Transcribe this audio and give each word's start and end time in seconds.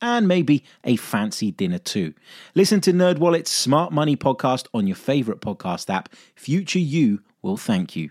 and 0.00 0.28
maybe 0.28 0.64
a 0.84 0.96
fancy 0.96 1.50
dinner 1.50 1.78
too. 1.78 2.14
Listen 2.54 2.80
to 2.82 2.92
NerdWallet's 2.92 3.50
Smart 3.50 3.92
Money 3.92 4.16
podcast 4.16 4.66
on 4.74 4.86
your 4.86 4.96
favorite 4.96 5.40
podcast 5.40 5.92
app. 5.92 6.08
Future 6.34 6.78
you 6.78 7.20
will 7.42 7.56
thank 7.56 7.96
you. 7.96 8.10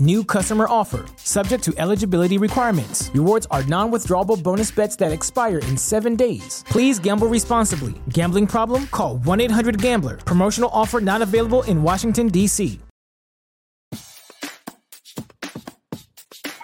New 0.00 0.22
customer 0.22 0.66
offer, 0.68 1.06
subject 1.16 1.64
to 1.64 1.74
eligibility 1.76 2.38
requirements. 2.38 3.10
Rewards 3.14 3.48
are 3.50 3.64
non 3.64 3.90
withdrawable 3.90 4.40
bonus 4.40 4.70
bets 4.70 4.94
that 4.94 5.10
expire 5.10 5.58
in 5.58 5.76
seven 5.76 6.14
days. 6.14 6.64
Please 6.68 7.00
gamble 7.00 7.26
responsibly. 7.26 7.94
Gambling 8.10 8.46
problem? 8.46 8.86
Call 8.88 9.18
1 9.18 9.40
800 9.40 9.82
Gambler. 9.82 10.18
Promotional 10.18 10.70
offer 10.72 11.00
not 11.00 11.20
available 11.20 11.64
in 11.64 11.82
Washington, 11.82 12.28
D.C. 12.28 12.78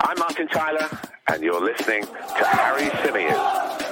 I'm 0.00 0.18
Martin 0.18 0.46
Tyler, 0.46 0.88
and 1.26 1.42
you're 1.42 1.60
listening 1.60 2.02
to 2.02 2.44
Harry 2.46 2.88
Symeou. 3.02 3.83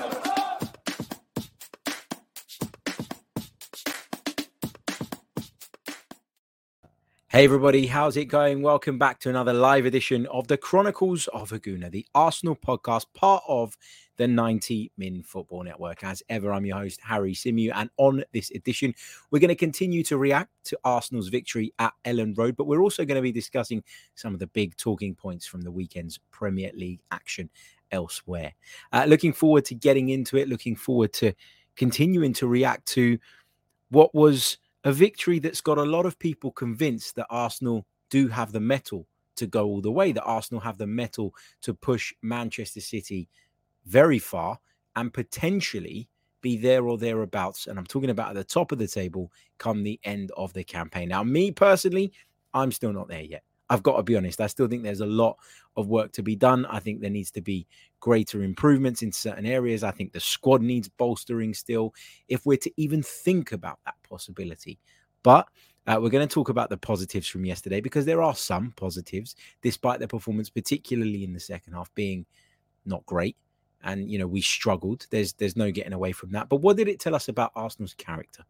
Hey 7.32 7.44
everybody, 7.44 7.86
how's 7.86 8.18
it 8.18 8.26
going? 8.26 8.60
Welcome 8.60 8.98
back 8.98 9.18
to 9.20 9.30
another 9.30 9.54
live 9.54 9.86
edition 9.86 10.26
of 10.26 10.48
the 10.48 10.58
Chronicles 10.58 11.28
of 11.28 11.50
a 11.50 11.58
Gooner, 11.58 11.90
the 11.90 12.04
Arsenal 12.14 12.54
podcast, 12.54 13.06
part 13.14 13.42
of 13.48 13.74
the 14.18 14.28
90 14.28 14.92
Min 14.98 15.22
Football 15.22 15.62
Network. 15.62 16.04
As 16.04 16.22
ever, 16.28 16.52
I'm 16.52 16.66
your 16.66 16.76
host, 16.76 17.00
Harry 17.02 17.32
Symeou, 17.32 17.72
and 17.74 17.88
on 17.96 18.22
this 18.34 18.50
edition, 18.50 18.94
we're 19.30 19.38
going 19.38 19.48
to 19.48 19.54
continue 19.54 20.02
to 20.02 20.18
react 20.18 20.50
to 20.64 20.78
Arsenal's 20.84 21.28
victory 21.30 21.72
at 21.78 21.94
Elland 22.04 22.36
Road, 22.36 22.54
but 22.54 22.66
we're 22.66 22.82
also 22.82 23.02
going 23.06 23.16
to 23.16 23.22
be 23.22 23.32
discussing 23.32 23.82
some 24.14 24.34
of 24.34 24.38
the 24.38 24.48
big 24.48 24.76
talking 24.76 25.14
points 25.14 25.46
from 25.46 25.62
the 25.62 25.72
weekend's 25.72 26.20
Premier 26.32 26.70
League 26.74 27.00
action 27.12 27.48
elsewhere. 27.92 28.52
Uh, 28.92 29.06
looking 29.08 29.32
forward 29.32 29.64
to 29.64 29.74
getting 29.74 30.10
into 30.10 30.36
it, 30.36 30.50
looking 30.50 30.76
forward 30.76 31.14
to 31.14 31.32
continuing 31.76 32.34
to 32.34 32.46
react 32.46 32.84
to 32.88 33.18
what 33.88 34.14
was 34.14 34.58
a 34.84 34.92
victory 34.92 35.38
that's 35.38 35.60
got 35.60 35.78
a 35.78 35.84
lot 35.84 36.06
of 36.06 36.18
people 36.18 36.50
convinced 36.50 37.16
that 37.16 37.26
Arsenal 37.30 37.86
do 38.10 38.28
have 38.28 38.52
the 38.52 38.60
mettle 38.60 39.06
to 39.36 39.46
go 39.46 39.66
all 39.66 39.80
the 39.80 39.90
way, 39.90 40.12
that 40.12 40.24
Arsenal 40.24 40.60
have 40.60 40.78
the 40.78 40.86
mettle 40.86 41.34
to 41.62 41.72
push 41.72 42.12
Manchester 42.22 42.80
City 42.80 43.28
very 43.86 44.18
far 44.18 44.58
and 44.96 45.12
potentially 45.12 46.08
be 46.40 46.56
there 46.56 46.86
or 46.86 46.98
thereabouts. 46.98 47.66
And 47.66 47.78
I'm 47.78 47.86
talking 47.86 48.10
about 48.10 48.30
at 48.30 48.34
the 48.34 48.44
top 48.44 48.72
of 48.72 48.78
the 48.78 48.88
table 48.88 49.32
come 49.58 49.82
the 49.82 50.00
end 50.04 50.30
of 50.36 50.52
the 50.52 50.64
campaign. 50.64 51.08
Now, 51.08 51.22
me 51.22 51.50
personally, 51.50 52.12
I'm 52.52 52.72
still 52.72 52.92
not 52.92 53.08
there 53.08 53.22
yet. 53.22 53.44
I've 53.72 53.82
got 53.82 53.96
to 53.96 54.02
be 54.02 54.16
honest. 54.16 54.42
I 54.42 54.48
still 54.48 54.68
think 54.68 54.82
there's 54.82 55.00
a 55.00 55.06
lot 55.06 55.38
of 55.78 55.88
work 55.88 56.12
to 56.12 56.22
be 56.22 56.36
done. 56.36 56.66
I 56.66 56.78
think 56.78 57.00
there 57.00 57.08
needs 57.08 57.30
to 57.30 57.40
be 57.40 57.66
greater 58.00 58.42
improvements 58.42 59.00
in 59.00 59.10
certain 59.10 59.46
areas. 59.46 59.82
I 59.82 59.92
think 59.92 60.12
the 60.12 60.20
squad 60.20 60.60
needs 60.60 60.90
bolstering 60.90 61.54
still, 61.54 61.94
if 62.28 62.44
we're 62.44 62.58
to 62.58 62.72
even 62.76 63.02
think 63.02 63.52
about 63.52 63.78
that 63.86 63.94
possibility. 64.06 64.78
But 65.22 65.48
uh, 65.86 65.98
we're 66.02 66.10
going 66.10 66.28
to 66.28 66.32
talk 66.32 66.50
about 66.50 66.68
the 66.68 66.76
positives 66.76 67.26
from 67.26 67.46
yesterday 67.46 67.80
because 67.80 68.04
there 68.04 68.20
are 68.20 68.34
some 68.34 68.74
positives, 68.76 69.36
despite 69.62 70.00
their 70.00 70.08
performance, 70.08 70.50
particularly 70.50 71.24
in 71.24 71.32
the 71.32 71.40
second 71.40 71.72
half, 71.72 71.90
being 71.94 72.26
not 72.84 73.06
great 73.06 73.38
and 73.84 74.10
you 74.10 74.18
know 74.18 74.26
we 74.26 74.40
struggled. 74.40 75.06
There's 75.10 75.32
there's 75.34 75.56
no 75.56 75.70
getting 75.70 75.92
away 75.92 76.12
from 76.12 76.30
that. 76.32 76.48
But 76.48 76.56
what 76.56 76.76
did 76.76 76.88
it 76.88 77.00
tell 77.00 77.14
us 77.14 77.28
about 77.28 77.52
arsenal's 77.54 77.94
character? 77.94 78.44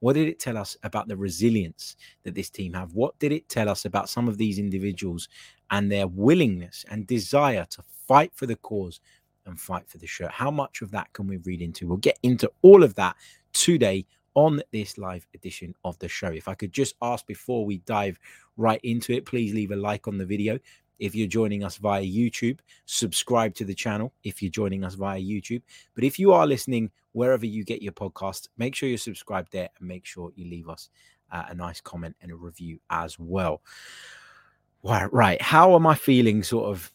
What 0.00 0.14
did 0.14 0.28
it 0.28 0.38
tell 0.38 0.56
us 0.56 0.76
about 0.82 1.08
the 1.08 1.16
resilience 1.16 1.96
that 2.22 2.34
this 2.34 2.50
team 2.50 2.72
have? 2.74 2.94
What 2.94 3.18
did 3.18 3.32
it 3.32 3.48
tell 3.48 3.68
us 3.68 3.84
about 3.84 4.08
some 4.08 4.28
of 4.28 4.38
these 4.38 4.58
individuals 4.58 5.28
and 5.70 5.90
their 5.90 6.06
willingness 6.06 6.84
and 6.90 7.06
desire 7.06 7.66
to 7.70 7.82
fight 8.06 8.32
for 8.34 8.46
the 8.46 8.56
cause 8.56 9.00
and 9.46 9.60
fight 9.60 9.88
for 9.88 9.98
the 9.98 10.06
shirt? 10.06 10.30
How 10.30 10.50
much 10.50 10.82
of 10.82 10.90
that 10.92 11.12
can 11.12 11.26
we 11.26 11.38
read 11.38 11.60
into? 11.60 11.88
We'll 11.88 11.96
get 11.98 12.18
into 12.22 12.50
all 12.62 12.82
of 12.82 12.94
that 12.94 13.16
today 13.52 14.06
on 14.34 14.62
this 14.72 14.98
live 14.98 15.26
edition 15.34 15.74
of 15.84 15.98
the 15.98 16.08
show. 16.08 16.28
If 16.28 16.46
i 16.46 16.54
could 16.54 16.72
just 16.72 16.94
ask 17.02 17.26
before 17.26 17.66
we 17.66 17.78
dive 17.78 18.20
right 18.56 18.80
into 18.84 19.12
it 19.12 19.24
please 19.24 19.52
leave 19.52 19.72
a 19.72 19.76
like 19.76 20.06
on 20.06 20.18
the 20.18 20.26
video 20.26 20.58
if 20.98 21.14
you're 21.14 21.28
joining 21.28 21.64
us 21.64 21.76
via 21.76 22.02
YouTube. 22.02 22.58
Subscribe 22.86 23.54
to 23.54 23.64
the 23.64 23.74
channel 23.74 24.12
if 24.24 24.42
you're 24.42 24.50
joining 24.50 24.84
us 24.84 24.94
via 24.94 25.20
YouTube. 25.20 25.62
But 25.94 26.04
if 26.04 26.18
you 26.18 26.32
are 26.32 26.46
listening 26.46 26.90
wherever 27.12 27.46
you 27.46 27.64
get 27.64 27.82
your 27.82 27.92
podcast, 27.92 28.48
make 28.56 28.74
sure 28.74 28.88
you're 28.88 28.98
subscribed 28.98 29.52
there 29.52 29.68
and 29.78 29.88
make 29.88 30.04
sure 30.04 30.32
you 30.34 30.48
leave 30.48 30.68
us 30.68 30.90
uh, 31.32 31.44
a 31.48 31.54
nice 31.54 31.80
comment 31.80 32.16
and 32.20 32.30
a 32.30 32.36
review 32.36 32.80
as 32.90 33.18
well. 33.18 33.62
Right. 34.82 35.40
How 35.42 35.74
am 35.74 35.86
I 35.86 35.94
feeling 35.94 36.42
sort 36.42 36.70
of 36.70 36.92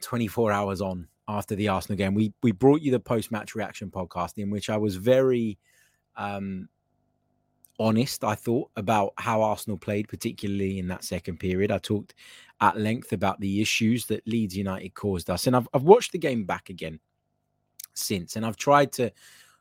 24 0.00 0.52
hours 0.52 0.80
on 0.80 1.06
after 1.28 1.54
the 1.54 1.68
Arsenal 1.68 1.98
game? 1.98 2.14
We 2.14 2.32
we 2.42 2.52
brought 2.52 2.80
you 2.80 2.90
the 2.90 3.00
post-match 3.00 3.54
reaction 3.54 3.90
podcast 3.90 4.38
in 4.38 4.50
which 4.50 4.70
I 4.70 4.76
was 4.76 4.96
very 4.96 5.58
um 6.16 6.68
honest, 7.78 8.24
I 8.24 8.34
thought, 8.34 8.70
about 8.76 9.12
how 9.16 9.42
Arsenal 9.42 9.78
played, 9.78 10.08
particularly 10.08 10.78
in 10.78 10.88
that 10.88 11.04
second 11.04 11.38
period. 11.38 11.70
I 11.70 11.78
talked 11.78 12.14
at 12.60 12.78
length 12.78 13.12
about 13.12 13.40
the 13.40 13.60
issues 13.60 14.06
that 14.06 14.26
Leeds 14.26 14.56
United 14.56 14.94
caused 14.94 15.30
us. 15.30 15.46
And 15.46 15.54
I've, 15.54 15.68
I've 15.72 15.82
watched 15.82 16.12
the 16.12 16.18
game 16.18 16.44
back 16.44 16.70
again 16.70 16.98
since, 17.94 18.36
and 18.36 18.44
I've 18.44 18.56
tried 18.56 18.92
to 18.92 19.12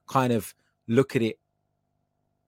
kind 0.08 0.34
of 0.34 0.54
look 0.88 1.16
at 1.16 1.22
it 1.22 1.40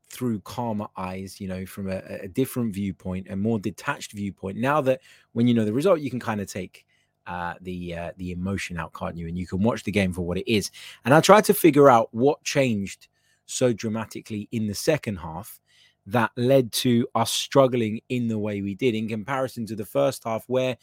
through 0.09 0.39
calmer 0.39 0.87
eyes, 0.97 1.39
you 1.39 1.47
know, 1.47 1.65
from 1.65 1.89
a, 1.89 2.01
a 2.21 2.27
different 2.27 2.73
viewpoint, 2.73 3.27
a 3.29 3.35
more 3.35 3.59
detached 3.59 4.11
viewpoint. 4.13 4.57
Now 4.57 4.81
that 4.81 5.01
when 5.33 5.47
you 5.47 5.53
know 5.53 5.65
the 5.65 5.73
result, 5.73 5.99
you 5.99 6.09
can 6.09 6.19
kind 6.19 6.41
of 6.41 6.51
take 6.51 6.85
uh, 7.27 7.53
the 7.61 7.95
uh, 7.95 8.11
the 8.17 8.31
emotion 8.31 8.77
out, 8.77 8.91
can't 8.93 9.15
you? 9.15 9.27
And 9.27 9.37
you 9.37 9.45
can 9.45 9.61
watch 9.61 9.83
the 9.83 9.91
game 9.91 10.13
for 10.13 10.21
what 10.21 10.39
it 10.39 10.51
is. 10.51 10.71
And 11.05 11.13
I 11.13 11.21
tried 11.21 11.45
to 11.45 11.53
figure 11.53 11.89
out 11.89 12.09
what 12.11 12.43
changed 12.43 13.07
so 13.49 13.73
dramatically 13.73 14.47
in 14.51 14.67
the 14.67 14.75
second 14.75 15.17
half 15.17 15.59
that 16.05 16.31
led 16.37 16.71
to 16.71 17.07
us 17.15 17.31
struggling 17.31 18.01
in 18.09 18.27
the 18.27 18.39
way 18.39 18.61
we 18.61 18.73
did 18.73 18.95
in 18.95 19.07
comparison 19.07 19.65
to 19.65 19.75
the 19.75 19.85
first 19.85 20.23
half, 20.23 20.43
where, 20.47 20.77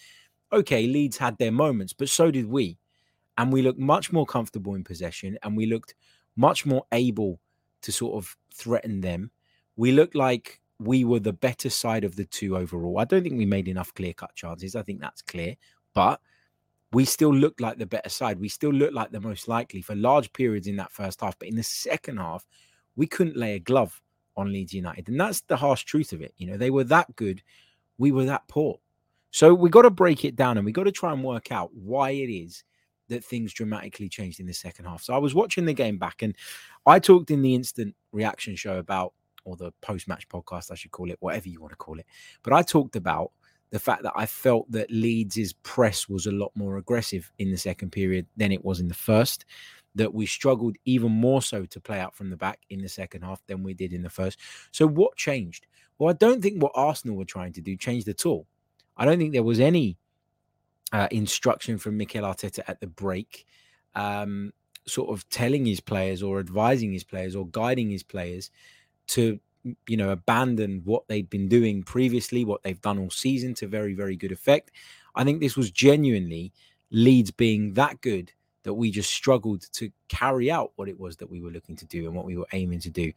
okay, 0.53 0.87
Leeds 0.87 1.17
had 1.17 1.37
their 1.39 1.53
moments, 1.53 1.93
but 1.93 2.09
so 2.09 2.31
did 2.31 2.47
we. 2.47 2.79
And 3.39 3.53
we 3.53 3.63
looked 3.63 3.79
much 3.79 4.13
more 4.13 4.27
comfortable 4.27 4.75
in 4.75 4.85
possession 4.85 5.39
and 5.43 5.57
we 5.57 5.67
looked 5.67 5.95
much 6.37 6.65
more 6.65 6.85
able 6.93 7.41
to 7.83 7.93
sort 7.93 8.17
of 8.17 8.37
threaten 8.55 9.01
them. 9.01 9.31
We 9.77 9.93
looked 9.93 10.15
like 10.15 10.61
we 10.79 11.05
were 11.05 11.21
the 11.21 11.33
better 11.33 11.71
side 11.71 12.05
of 12.05 12.17
the 12.17 12.25
two 12.25 12.57
overall. 12.57 12.99
I 12.99 13.05
don't 13.05 13.23
think 13.23 13.37
we 13.37 13.47
made 13.47 13.69
enough 13.69 13.95
clear 13.95 14.13
cut 14.13 14.35
chances. 14.35 14.77
I 14.77 14.83
think 14.83 15.01
that's 15.01 15.23
clear. 15.23 15.57
But 15.95 16.21
we 16.93 17.05
still 17.05 17.35
looked 17.35 17.61
like 17.61 17.79
the 17.79 17.87
better 17.87 18.09
side. 18.09 18.39
We 18.39 18.49
still 18.49 18.73
looked 18.73 18.95
like 18.95 19.11
the 19.11 19.21
most 19.21 19.49
likely 19.49 19.83
for 19.83 19.95
large 19.95 20.33
periods 20.33 20.67
in 20.67 20.77
that 20.77 20.93
first 20.93 21.21
half. 21.21 21.39
But 21.39 21.49
in 21.49 21.57
the 21.57 21.63
second 21.63 22.19
half, 22.19 22.47
we 22.95 23.07
couldn't 23.07 23.37
lay 23.37 23.55
a 23.55 23.59
glove 23.59 24.01
on 24.37 24.53
Leeds 24.53 24.73
United. 24.73 25.09
And 25.09 25.19
that's 25.19 25.41
the 25.43 25.57
harsh 25.57 25.85
truth 25.85 26.13
of 26.13 26.23
it. 26.23 26.33
You 26.37 26.47
know, 26.47 26.57
they 26.57 26.71
were 26.71 26.85
that 26.85 27.15
good, 27.17 27.43
we 27.99 28.13
were 28.13 28.27
that 28.27 28.47
poor. 28.49 28.79
So 29.31 29.53
we 29.53 29.69
got 29.69 29.83
to 29.83 29.91
break 29.91 30.25
it 30.25 30.37
down 30.37 30.57
and 30.57 30.65
we 30.65 30.73
got 30.73 30.85
to 30.85 30.93
try 30.93 31.13
and 31.13 31.25
work 31.25 31.53
out 31.53 31.71
why 31.75 32.11
it 32.11 32.31
is 32.31 32.65
that 33.09 33.25
things 33.25 33.53
dramatically 33.53 34.09
changed 34.09 34.41
in 34.41 34.47
the 34.47 34.55
second 34.55 34.85
half. 34.85 35.03
So 35.03 35.15
I 35.15 35.19
was 35.19 35.35
watching 35.35 35.65
the 35.65 35.75
game 35.75 35.99
back 35.99 36.23
and 36.23 36.35
I 36.87 36.99
talked 36.99 37.31
in 37.31 37.43
the 37.43 37.55
instant 37.55 37.95
reaction 38.13 38.57
show 38.57 38.79
about, 38.79 39.13
or 39.45 39.57
the 39.57 39.73
post 39.81 40.09
match 40.09 40.29
podcast, 40.29 40.71
I 40.71 40.75
should 40.75 40.91
call 40.91 41.11
it, 41.11 41.19
whatever 41.21 41.49
you 41.49 41.61
want 41.61 41.73
to 41.73 41.77
call 41.77 41.99
it. 41.99 42.07
But 42.43 42.53
I 42.53 42.63
talked 42.63 42.97
about 42.97 43.33
the 43.71 43.79
fact 43.79 44.03
that 44.05 44.13
I 44.17 44.27
felt 44.27 44.71
that 44.71 44.91
Leeds' 44.91 45.53
press 45.63 46.09
was 46.09 46.27
a 46.27 46.33
lot 46.33 46.53
more 46.55 46.77
aggressive 46.77 47.31
in 47.39 47.51
the 47.51 47.57
second 47.57 47.91
period 47.91 48.27
than 48.37 48.53
it 48.53 48.65
was 48.65 48.81
in 48.81 48.89
the 48.89 48.95
first. 48.95 49.45
That 49.95 50.13
we 50.13 50.27
struggled 50.27 50.77
even 50.85 51.11
more 51.11 51.41
so 51.41 51.65
to 51.65 51.81
play 51.81 51.99
out 52.01 52.15
from 52.15 52.29
the 52.29 52.37
back 52.37 52.61
in 52.69 52.83
the 52.83 52.89
second 52.89 53.23
half 53.23 53.41
than 53.47 53.63
we 53.63 53.73
did 53.73 53.95
in 53.95 54.03
the 54.03 54.11
first. 54.11 54.39
So, 54.71 54.87
what 54.87 55.17
changed? 55.17 55.67
Well, 55.99 56.11
I 56.11 56.13
don't 56.13 56.43
think 56.43 56.63
what 56.63 56.73
Arsenal 56.75 57.17
were 57.17 57.25
trying 57.25 57.55
to 57.55 57.63
do 57.63 57.77
changed 57.77 58.07
at 58.09 58.27
all. 58.27 58.47
I 58.97 59.05
don't 59.05 59.19
think 59.19 59.33
there 59.33 59.43
was 59.43 59.61
any 59.61 59.97
uh, 60.93 61.09
instruction 61.11 61.79
from 61.79 61.97
Mikel 61.97 62.23
Arteta 62.23 62.61
at 62.69 62.81
the 62.81 62.87
break, 62.87 63.47
um, 63.95 64.53
sort 64.87 65.11
of 65.11 65.29
telling 65.31 65.65
his 65.65 65.81
players 65.81 66.23
or 66.23 66.39
advising 66.39 66.93
his 66.93 67.05
players 67.05 67.35
or 67.35 67.47
guiding 67.49 67.91
his 67.91 68.03
players 68.03 68.51
to, 69.09 69.41
you 69.87 69.97
know, 69.97 70.11
abandon 70.11 70.83
what 70.85 71.07
they'd 71.09 71.31
been 71.31 71.49
doing 71.49 71.83
previously, 71.83 72.45
what 72.45 72.63
they've 72.63 72.81
done 72.81 72.99
all 72.99 73.11
season 73.11 73.55
to 73.55 73.67
very, 73.67 73.95
very 73.95 74.17
good 74.17 74.33
effect. 74.33 74.71
I 75.15 75.25
think 75.25 75.41
this 75.41 75.57
was 75.57 75.71
genuinely 75.71 76.53
Leeds 76.91 77.31
being 77.31 77.75
that 77.75 78.01
good 78.01 78.33
that 78.63 78.75
we 78.75 78.91
just 78.91 79.11
struggled 79.11 79.65
to 79.73 79.91
carry 80.09 80.51
out 80.51 80.73
what 80.77 80.89
it 80.89 80.99
was 80.99 81.17
that 81.17 81.31
we 81.31 81.41
were 81.41 81.51
looking 81.51 81.77
to 81.77 81.87
do 81.87 82.07
and 82.07 82.15
what 82.15 82.25
we 82.25 82.37
were 82.37 82.47
aiming 82.53 82.81
to 82.81 82.91
do. 82.91 83.13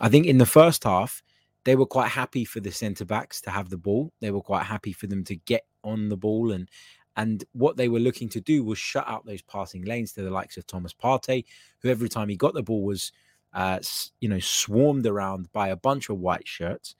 I 0.00 0.08
think 0.08 0.26
in 0.26 0.38
the 0.38 0.46
first 0.46 0.84
half, 0.84 1.22
they 1.64 1.76
were 1.76 1.86
quite 1.86 2.08
happy 2.08 2.44
for 2.44 2.60
the 2.60 2.70
centre 2.70 3.04
backs 3.04 3.40
to 3.42 3.50
have 3.50 3.70
the 3.70 3.76
ball. 3.76 4.12
They 4.20 4.30
were 4.30 4.40
quite 4.40 4.64
happy 4.64 4.92
for 4.92 5.06
them 5.06 5.24
to 5.24 5.36
get 5.36 5.66
on 5.82 6.08
the 6.08 6.16
ball 6.16 6.52
and 6.52 6.68
and 7.16 7.44
what 7.52 7.76
they 7.76 7.88
were 7.88 8.00
looking 8.00 8.28
to 8.30 8.40
do 8.40 8.64
was 8.64 8.78
shut 8.78 9.08
out 9.08 9.24
those 9.24 9.42
passing 9.42 9.84
lanes 9.84 10.12
to 10.12 10.22
the 10.22 10.30
likes 10.30 10.56
of 10.56 10.66
Thomas 10.66 10.92
Partey, 10.92 11.44
who 11.80 11.88
every 11.88 12.08
time 12.08 12.28
he 12.28 12.36
got 12.36 12.54
the 12.54 12.62
ball 12.62 12.82
was, 12.82 13.12
uh, 13.54 13.78
you 14.20 14.28
know, 14.28 14.40
swarmed 14.40 15.06
around 15.06 15.50
by 15.52 15.68
a 15.68 15.76
bunch 15.76 16.08
of 16.08 16.18
white 16.18 16.46
shirts. 16.46 16.96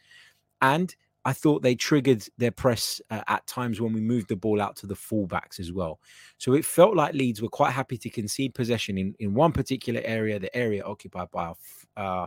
And 0.62 0.94
I 1.24 1.32
thought 1.32 1.62
they 1.62 1.74
triggered 1.74 2.24
their 2.36 2.50
press 2.50 3.00
uh, 3.10 3.22
at 3.28 3.46
times 3.46 3.80
when 3.80 3.92
we 3.92 4.00
moved 4.00 4.28
the 4.28 4.36
ball 4.36 4.60
out 4.60 4.76
to 4.76 4.86
the 4.86 4.94
fullbacks 4.94 5.58
as 5.58 5.72
well. 5.72 5.98
So 6.38 6.52
it 6.52 6.64
felt 6.64 6.96
like 6.96 7.14
Leeds 7.14 7.40
were 7.40 7.48
quite 7.48 7.72
happy 7.72 7.96
to 7.98 8.10
concede 8.10 8.54
possession 8.54 8.98
in, 8.98 9.14
in 9.18 9.34
one 9.34 9.52
particular 9.52 10.02
area, 10.04 10.38
the 10.38 10.54
area 10.54 10.84
occupied 10.84 11.30
by 11.30 11.44
our, 11.44 11.56
uh, 11.96 12.26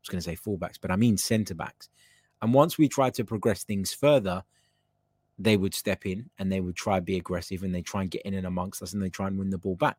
was 0.00 0.08
going 0.08 0.20
to 0.20 0.22
say 0.22 0.36
fullbacks, 0.36 0.78
but 0.80 0.90
I 0.90 0.96
mean 0.96 1.16
centre 1.16 1.54
backs. 1.54 1.88
And 2.40 2.54
once 2.54 2.78
we 2.78 2.88
tried 2.88 3.14
to 3.14 3.24
progress 3.24 3.64
things 3.64 3.92
further, 3.92 4.44
they 5.38 5.56
would 5.56 5.74
step 5.74 6.06
in 6.06 6.30
and 6.38 6.50
they 6.50 6.60
would 6.60 6.76
try 6.76 6.98
to 6.98 7.02
be 7.02 7.16
aggressive 7.16 7.62
and 7.62 7.74
they 7.74 7.82
try 7.82 8.02
and 8.02 8.10
get 8.10 8.22
in 8.22 8.34
and 8.34 8.46
amongst 8.46 8.80
us 8.80 8.94
and 8.94 9.02
they 9.02 9.10
try 9.10 9.26
and 9.26 9.38
win 9.38 9.50
the 9.50 9.58
ball 9.58 9.74
back. 9.74 9.98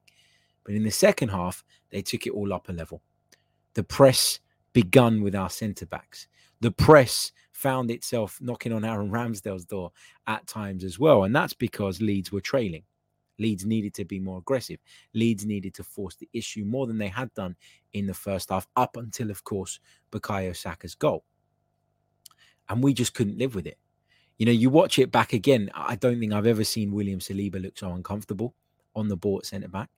But 0.64 0.76
in 0.76 0.84
the 0.84 0.92
second 0.92 1.30
half, 1.30 1.64
they 1.90 2.02
took 2.02 2.26
it 2.26 2.32
all 2.32 2.54
up 2.54 2.70
a 2.70 2.72
level. 2.72 3.02
The 3.78 3.84
press 3.84 4.40
begun 4.74 5.22
with 5.22 5.36
our 5.36 5.52
centre 5.52 5.86
backs. 5.86 6.28
The 6.62 6.72
press 6.72 7.32
found 7.52 7.92
itself 7.92 8.40
knocking 8.42 8.74
on 8.74 8.84
Aaron 8.84 9.12
Ramsdale's 9.12 9.66
door 9.66 9.92
at 10.26 10.48
times 10.48 10.84
as 10.84 10.98
well. 10.98 11.26
And 11.26 11.36
that's 11.36 11.54
because 11.54 12.02
Leeds 12.02 12.32
were 12.32 12.42
trailing. 12.42 12.82
Leeds 13.38 13.68
needed 13.68 13.94
to 13.94 14.04
be 14.04 14.20
more 14.20 14.40
aggressive. 14.40 14.80
Leeds 15.14 15.46
needed 15.46 15.76
to 15.76 15.84
force 15.84 16.16
the 16.16 16.28
issue 16.34 16.66
more 16.66 16.88
than 16.88 16.98
they 16.98 17.08
had 17.08 17.32
done 17.36 17.56
in 17.94 18.08
the 18.08 18.16
first 18.16 18.50
half, 18.50 18.68
up 18.76 18.98
until, 18.98 19.30
of 19.30 19.44
course, 19.44 19.80
Bukayo 20.12 20.56
Saka's 20.56 20.96
goal. 20.96 21.24
And 22.70 22.82
we 22.82 22.96
just 22.96 23.14
couldn't 23.14 23.38
live 23.38 23.54
with 23.54 23.68
it. 23.68 23.78
You 24.40 24.48
know, 24.48 24.52
you 24.52 24.72
watch 24.72 24.98
it 24.98 25.12
back 25.12 25.34
again. 25.34 25.70
I 25.76 25.98
don't 25.98 26.20
think 26.20 26.34
I've 26.34 26.48
ever 26.48 26.64
seen 26.64 26.94
William 26.94 27.20
Saliba 27.20 27.62
look 27.62 27.78
so 27.78 27.92
uncomfortable 27.92 28.56
on 28.96 29.08
the 29.08 29.18
ball 29.18 29.38
at 29.38 29.46
centre 29.46 29.68
back. 29.68 29.92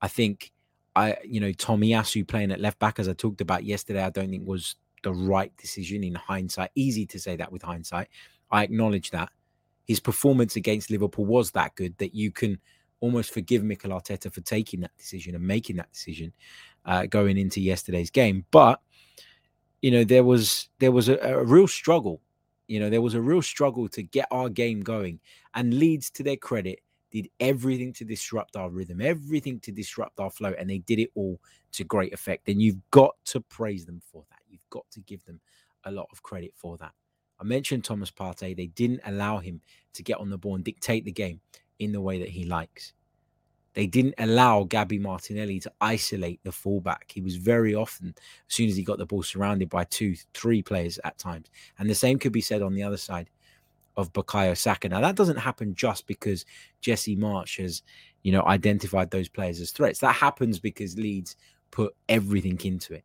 I 0.00 0.06
think 0.06 0.52
I, 0.96 1.16
you 1.24 1.40
know, 1.40 1.50
Tomiyasu 1.50 2.26
playing 2.26 2.52
at 2.52 2.60
left 2.60 2.78
back, 2.78 2.98
as 2.98 3.08
I 3.08 3.12
talked 3.12 3.40
about 3.40 3.64
yesterday, 3.64 4.02
I 4.02 4.10
don't 4.10 4.30
think 4.30 4.46
was 4.46 4.76
the 5.02 5.12
right 5.12 5.54
decision 5.56 6.04
in 6.04 6.14
hindsight. 6.14 6.70
Easy 6.74 7.04
to 7.06 7.18
say 7.18 7.36
that 7.36 7.50
with 7.50 7.62
hindsight. 7.62 8.08
I 8.50 8.62
acknowledge 8.62 9.10
that. 9.10 9.30
His 9.86 10.00
performance 10.00 10.56
against 10.56 10.90
Liverpool 10.90 11.26
was 11.26 11.50
that 11.50 11.74
good 11.74 11.96
that 11.98 12.14
you 12.14 12.30
can 12.30 12.58
almost 13.00 13.34
forgive 13.34 13.62
Mikel 13.62 13.90
Arteta 13.90 14.32
for 14.32 14.40
taking 14.40 14.80
that 14.80 14.96
decision 14.96 15.34
and 15.34 15.46
making 15.46 15.76
that 15.76 15.92
decision 15.92 16.32
uh, 16.86 17.06
going 17.06 17.36
into 17.36 17.60
yesterday's 17.60 18.10
game. 18.10 18.46
But 18.50 18.80
you 19.82 19.90
know, 19.90 20.04
there 20.04 20.24
was 20.24 20.68
there 20.78 20.92
was 20.92 21.10
a, 21.10 21.18
a 21.18 21.44
real 21.44 21.68
struggle 21.68 22.22
you 22.66 22.80
know, 22.80 22.90
there 22.90 23.02
was 23.02 23.14
a 23.14 23.20
real 23.20 23.42
struggle 23.42 23.88
to 23.90 24.02
get 24.02 24.26
our 24.30 24.48
game 24.48 24.80
going. 24.80 25.20
And 25.54 25.74
Leeds, 25.74 26.10
to 26.10 26.22
their 26.22 26.36
credit, 26.36 26.80
did 27.14 27.30
everything 27.38 27.92
to 27.92 28.04
disrupt 28.04 28.56
our 28.56 28.68
rhythm, 28.68 29.00
everything 29.00 29.60
to 29.60 29.70
disrupt 29.70 30.18
our 30.18 30.30
flow, 30.30 30.52
and 30.58 30.68
they 30.68 30.78
did 30.78 30.98
it 30.98 31.10
all 31.14 31.40
to 31.70 31.84
great 31.84 32.12
effect. 32.12 32.44
Then 32.44 32.58
you've 32.58 32.90
got 32.90 33.14
to 33.26 33.40
praise 33.40 33.86
them 33.86 34.02
for 34.10 34.24
that. 34.30 34.40
You've 34.50 34.68
got 34.68 34.84
to 34.90 35.00
give 35.00 35.24
them 35.24 35.40
a 35.84 35.92
lot 35.92 36.08
of 36.10 36.24
credit 36.24 36.52
for 36.56 36.76
that. 36.78 36.90
I 37.40 37.44
mentioned 37.44 37.84
Thomas 37.84 38.10
Partey. 38.10 38.56
They 38.56 38.66
didn't 38.66 39.00
allow 39.06 39.38
him 39.38 39.60
to 39.92 40.02
get 40.02 40.18
on 40.18 40.28
the 40.28 40.36
ball 40.36 40.56
and 40.56 40.64
dictate 40.64 41.04
the 41.04 41.12
game 41.12 41.40
in 41.78 41.92
the 41.92 42.00
way 42.00 42.18
that 42.18 42.30
he 42.30 42.46
likes. 42.46 42.94
They 43.74 43.86
didn't 43.86 44.14
allow 44.18 44.64
Gabby 44.64 44.98
Martinelli 44.98 45.60
to 45.60 45.72
isolate 45.80 46.40
the 46.42 46.52
fullback. 46.52 47.12
He 47.12 47.20
was 47.20 47.36
very 47.36 47.76
often, 47.76 48.14
as 48.16 48.54
soon 48.54 48.68
as 48.68 48.76
he 48.76 48.82
got 48.82 48.98
the 48.98 49.06
ball, 49.06 49.22
surrounded 49.22 49.68
by 49.68 49.84
two, 49.84 50.16
three 50.32 50.62
players 50.62 50.98
at 51.04 51.18
times. 51.18 51.50
And 51.78 51.88
the 51.88 51.94
same 51.94 52.18
could 52.18 52.32
be 52.32 52.40
said 52.40 52.62
on 52.62 52.74
the 52.74 52.82
other 52.82 52.96
side 52.96 53.30
of 53.96 54.12
Bukayo 54.12 54.56
Saka. 54.56 54.88
Now, 54.88 55.00
that 55.00 55.16
doesn't 55.16 55.36
happen 55.36 55.74
just 55.74 56.06
because 56.06 56.44
Jesse 56.80 57.16
Marsh 57.16 57.58
has, 57.58 57.82
you 58.22 58.32
know, 58.32 58.42
identified 58.42 59.10
those 59.10 59.28
players 59.28 59.60
as 59.60 59.70
threats. 59.70 60.00
That 60.00 60.14
happens 60.14 60.58
because 60.58 60.98
Leeds 60.98 61.36
put 61.70 61.94
everything 62.08 62.60
into 62.64 62.94
it, 62.94 63.04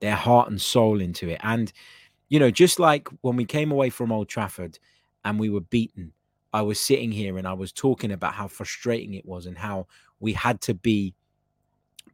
their 0.00 0.16
heart 0.16 0.50
and 0.50 0.60
soul 0.60 1.00
into 1.00 1.28
it. 1.28 1.40
And, 1.42 1.72
you 2.28 2.38
know, 2.38 2.50
just 2.50 2.78
like 2.78 3.08
when 3.20 3.36
we 3.36 3.44
came 3.44 3.70
away 3.70 3.90
from 3.90 4.12
Old 4.12 4.28
Trafford 4.28 4.78
and 5.24 5.38
we 5.38 5.50
were 5.50 5.60
beaten 5.60 6.12
I 6.52 6.62
was 6.62 6.78
sitting 6.78 7.10
here 7.10 7.38
and 7.38 7.48
I 7.48 7.54
was 7.54 7.72
talking 7.72 8.12
about 8.12 8.34
how 8.34 8.46
frustrating 8.46 9.14
it 9.14 9.24
was 9.24 9.46
and 9.46 9.56
how 9.56 9.86
we 10.20 10.32
had 10.32 10.60
to 10.62 10.74
be 10.74 11.14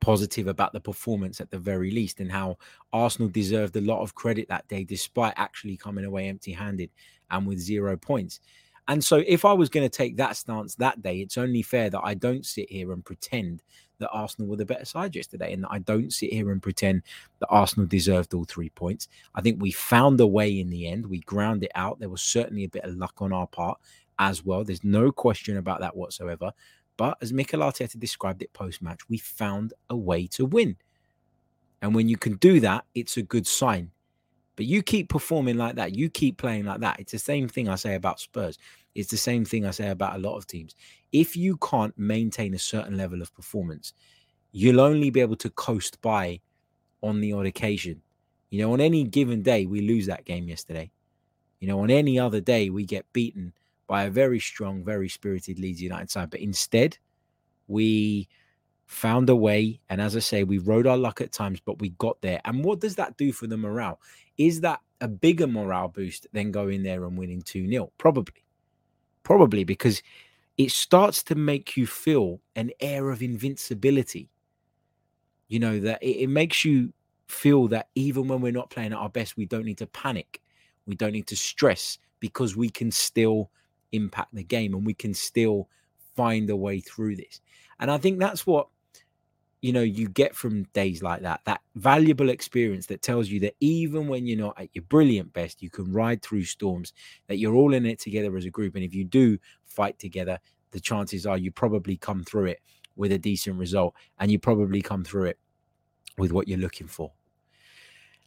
positive 0.01 0.47
about 0.47 0.73
the 0.73 0.81
performance 0.81 1.41
at 1.41 1.51
the 1.51 1.59
very 1.59 1.91
least 1.91 2.21
and 2.21 2.31
how 2.31 2.57
Arsenal 2.93 3.29
deserved 3.29 3.75
a 3.75 3.81
lot 3.81 4.01
of 4.01 4.15
credit 4.15 4.49
that 4.49 4.69
day 4.69 4.85
despite 4.85 5.35
actually 5.37 5.77
coming 5.77 6.05
away 6.05 6.29
empty 6.29 6.53
handed 6.53 6.91
and 7.31 7.47
with 7.47 7.59
zero 7.59 7.97
points. 7.97 8.41
And 8.89 9.05
so 9.05 9.23
if 9.27 9.45
I 9.45 9.53
was 9.53 9.69
going 9.69 9.89
to 9.89 9.95
take 9.95 10.17
that 10.17 10.37
stance 10.37 10.75
that 10.77 11.03
day, 11.03 11.21
it's 11.21 11.37
only 11.37 11.63
fair 11.63 11.91
that 11.91 12.01
I 12.03 12.15
don't 12.15 12.47
sit 12.47 12.71
here 12.71 12.93
and 12.93 13.05
pretend 13.05 13.63
that 13.99 14.09
Arsenal 14.11 14.49
were 14.49 14.57
the 14.57 14.65
better 14.65 14.85
side 14.85 15.15
yesterday 15.15 15.53
and 15.53 15.65
that 15.65 15.73
I 15.73 15.81
don't 15.81 16.13
sit 16.13 16.33
here 16.33 16.51
and 16.51 16.63
pretend 16.63 17.03
that 17.41 17.49
Arsenal 17.49 17.87
deserved 17.87 18.33
all 18.33 18.45
three 18.45 18.71
points. 18.71 19.09
I 19.35 19.43
think 19.43 19.61
we 19.61 19.73
found 19.73 20.21
a 20.21 20.27
way 20.27 20.59
in 20.59 20.71
the 20.71 20.87
end. 20.87 21.07
We 21.07 21.21
ground 21.21 21.65
it 21.65 21.73
out. 21.75 21.99
There 21.99 22.09
was 22.09 22.23
certainly 22.23 22.65
a 22.65 22.69
bit 22.69 22.85
of 22.85 22.97
luck 22.97 23.15
on 23.19 23.33
our 23.33 23.47
part 23.47 23.79
as 24.19 24.45
well. 24.45 24.65
There's 24.65 24.85
no 24.85 25.13
question 25.13 25.57
about 25.59 25.81
that 25.81 25.97
whatsoever. 25.97 26.53
But 26.97 27.19
as 27.21 27.33
Mikel 27.33 27.61
Arteta 27.61 27.99
described 27.99 28.43
it 28.43 28.53
post 28.53 28.83
match, 28.83 29.09
we 29.09 29.19
found 29.19 29.75
a 29.91 29.97
way 29.97 30.27
to 30.29 30.47
win. 30.47 30.77
And 31.83 31.95
when 31.95 32.09
you 32.09 32.17
can 32.17 32.37
do 32.37 32.59
that, 32.61 32.85
it's 32.95 33.17
a 33.17 33.23
good 33.23 33.47
sign. 33.47 33.93
But 34.59 34.67
you 34.67 34.83
keep 34.83 35.09
performing 35.09 35.57
like 35.57 35.77
that, 35.77 35.95
you 35.95 36.11
keep 36.11 36.37
playing 36.37 36.65
like 36.65 36.81
that. 36.81 36.99
It's 36.99 37.13
the 37.13 37.19
same 37.21 37.47
thing 37.47 37.69
I 37.69 37.77
say 37.77 37.95
about 37.95 38.19
Spurs. 38.19 38.59
It's 38.97 39.09
the 39.09 39.17
same 39.17 39.45
thing 39.45 39.65
I 39.65 39.71
say 39.71 39.89
about 39.91 40.17
a 40.17 40.19
lot 40.19 40.37
of 40.37 40.49
teams. 40.49 40.75
If 41.13 41.37
you 41.37 41.59
can't 41.59 41.97
maintain 41.97 42.55
a 42.55 42.59
certain 42.59 42.97
level 42.97 43.23
of 43.23 43.33
performance, 43.33 43.95
you'll 44.51 44.81
only 44.81 45.11
be 45.11 45.21
able 45.21 45.37
to 45.37 45.51
coast 45.51 46.03
by 46.03 46.41
on 47.05 47.21
the 47.21 47.33
odd 47.33 47.47
occasion. 47.47 48.03
You 48.51 48.61
know, 48.61 48.73
on 48.73 48.81
any 48.81 49.05
given 49.05 49.43
day, 49.43 49.65
we 49.65 49.81
lose 49.81 50.07
that 50.07 50.25
game 50.25 50.49
yesterday. 50.49 50.91
You 51.61 51.69
know, 51.69 51.79
on 51.79 51.93
any 51.93 52.19
other 52.19 52.41
day, 52.41 52.69
we 52.69 52.85
get 52.85 53.07
beaten 53.13 53.53
by 53.87 54.07
a 54.07 54.11
very 54.11 54.41
strong, 54.41 54.83
very 54.83 55.09
spirited 55.09 55.61
Leeds 55.61 55.81
United 55.81 56.11
side. 56.11 56.31
But 56.31 56.41
instead, 56.41 56.99
we 57.69 58.29
found 58.89 59.29
a 59.29 59.37
way. 59.37 59.79
And 59.91 60.01
as 60.01 60.17
I 60.17 60.19
say, 60.19 60.43
we 60.43 60.59
rode 60.59 60.87
our 60.87 60.97
luck 60.97 61.21
at 61.21 61.31
times, 61.31 61.61
but 61.61 61.79
we 61.79 61.91
got 61.91 62.21
there. 62.23 62.41
And 62.45 62.65
what 62.65 62.81
does 62.81 62.97
that 62.97 63.17
do 63.17 63.33
for 63.33 63.47
the 63.47 63.57
morale? 63.57 64.01
Is 64.39 64.63
that 64.63 64.81
a 65.01 65.07
bigger 65.07 65.47
morale 65.47 65.89
boost 65.89 66.27
than 66.33 66.51
going 66.51 66.83
there 66.83 67.05
and 67.05 67.17
winning 67.17 67.43
2 67.43 67.69
0? 67.69 67.93
Probably. 67.99 68.43
Probably 69.23 69.63
because 69.63 70.03
it 70.57 70.73
starts 70.73 71.23
to 71.25 71.35
make 71.35 71.77
you 71.77 71.87
feel 71.87 72.41
an 72.57 72.71
air 72.81 73.11
of 73.11 73.23
invincibility. 73.23 74.31
You 75.49 75.61
know, 75.61 75.79
that 75.81 76.03
it, 76.03 76.23
it 76.23 76.29
makes 76.29 76.65
you 76.65 76.93
feel 77.27 77.69
that 77.69 77.89
even 77.95 78.27
when 78.27 78.41
we're 78.41 78.53
not 78.53 78.71
playing 78.71 78.93
at 78.93 78.99
our 78.99 79.11
best, 79.11 79.37
we 79.37 79.45
don't 79.45 79.67
need 79.67 79.79
to 79.79 79.87
panic. 79.87 80.41
We 80.87 80.97
don't 80.97 81.13
need 81.13 81.27
to 81.27 81.37
stress 81.37 81.99
because 82.21 82.57
we 82.57 82.71
can 82.71 82.91
still 82.91 83.51
impact 83.93 84.35
the 84.35 84.45
game 84.45 84.75
and 84.75 84.87
we 84.87 84.95
can 84.95 85.13
still 85.13 85.69
find 86.17 86.49
a 86.49 86.57
way 86.57 86.81
through 86.81 87.17
this. 87.17 87.43
And 87.81 87.91
I 87.91 87.99
think 87.99 88.19
that's 88.19 88.47
what 88.47 88.69
you 89.61 89.73
know 89.73 89.83
you 89.83 90.09
get 90.09 90.35
from 90.35 90.63
days 90.73 91.03
like 91.03 91.23
that 91.23 91.41
that 91.45 91.61
valuable 91.75 92.31
experience 92.31 92.87
that 92.87 93.03
tells 93.03 93.29
you 93.29 93.41
that 93.41 93.55
even 93.61 94.07
when 94.07 94.27
you're 94.27 94.39
not 94.39 94.61
at 94.61 94.69
your 94.73 94.85
brilliant 94.85 95.33
best 95.33 95.63
you 95.63 95.69
can 95.71 95.93
ride 95.93 96.23
through 96.23 96.45
storms 96.45 96.93
that 97.27 97.39
you're 97.39 97.55
all 97.55 97.75
in 97.75 97.85
it 97.85 97.99
together 97.99 98.37
as 98.37 98.45
a 98.45 98.51
group 98.51 98.75
and 98.77 98.85
if 98.85 98.95
you 98.95 99.05
do 99.05 99.37
fight 99.67 99.99
together 99.99 100.39
the 100.71 100.81
chances 100.81 101.27
are 101.27 101.39
you 101.39 101.51
probably 101.51 101.97
come 101.97 102.23
through 102.23 102.47
it 102.47 102.61
with 102.99 103.13
a 103.13 103.19
decent 103.19 103.57
result, 103.57 103.95
and 104.19 104.31
you 104.31 104.39
probably 104.39 104.83
come 104.83 105.05
through 105.05 105.25
it 105.25 105.39
with 106.19 106.33
what 106.33 106.49
you're 106.49 106.59
looking 106.59 106.89
for. 106.89 107.13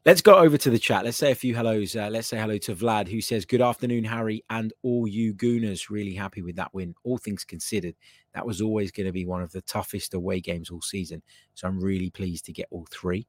Let's 0.04 0.22
go 0.22 0.38
over 0.38 0.58
to 0.58 0.72
the 0.72 0.80
chat. 0.80 1.06
Let's 1.06 1.18
say 1.18 1.30
a 1.30 1.36
few 1.36 1.54
hellos. 1.54 1.96
Uh, 1.96 2.10
let's 2.10 2.28
say 2.28 2.40
hello 2.40 2.58
to 2.60 2.74
Vlad, 2.74 3.08
who 3.08 3.22
says, 3.22 3.46
Good 3.46 3.62
afternoon, 3.62 4.04
Harry, 4.06 4.44
and 4.50 4.74
all 4.82 5.08
you 5.08 5.32
Gooners. 5.36 5.92
Really 5.92 6.16
happy 6.16 6.42
with 6.42 6.56
that 6.56 6.74
win. 6.74 6.96
All 7.04 7.20
things 7.20 7.44
considered, 7.44 7.94
that 8.34 8.46
was 8.46 8.62
always 8.62 8.92
going 8.92 9.08
to 9.08 9.12
be 9.12 9.26
one 9.26 9.42
of 9.42 9.52
the 9.52 9.62
toughest 9.62 10.14
away 10.14 10.40
games 10.40 10.70
all 10.70 10.82
season. 10.82 11.22
So 11.54 11.68
I'm 11.68 11.80
really 11.80 12.10
pleased 12.10 12.46
to 12.46 12.54
get 12.54 12.68
all 12.72 12.88
three. 12.92 13.28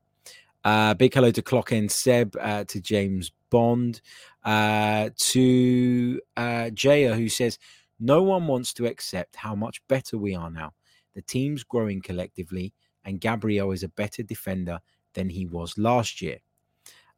Uh, 0.64 0.94
big 0.94 1.12
hello 1.12 1.30
to 1.32 1.42
Clock 1.42 1.72
and 1.72 1.90
Seb, 1.90 2.36
uh, 2.40 2.64
to 2.64 2.80
James 2.80 3.32
Bond, 3.50 4.00
uh, 4.44 5.10
to 5.16 6.20
uh, 6.36 6.70
Jaya, 6.70 7.14
who 7.14 7.28
says, 7.28 7.58
No 7.98 8.22
one 8.22 8.46
wants 8.46 8.72
to 8.74 8.86
accept 8.86 9.34
how 9.34 9.56
much 9.56 9.82
better 9.88 10.18
we 10.18 10.36
are 10.36 10.50
now. 10.50 10.72
The 11.14 11.22
team's 11.22 11.64
growing 11.64 12.00
collectively, 12.00 12.72
and 13.04 13.20
Gabriel 13.20 13.72
is 13.72 13.82
a 13.82 13.88
better 13.88 14.22
defender 14.22 14.78
than 15.14 15.28
he 15.28 15.46
was 15.46 15.76
last 15.76 16.22
year. 16.22 16.38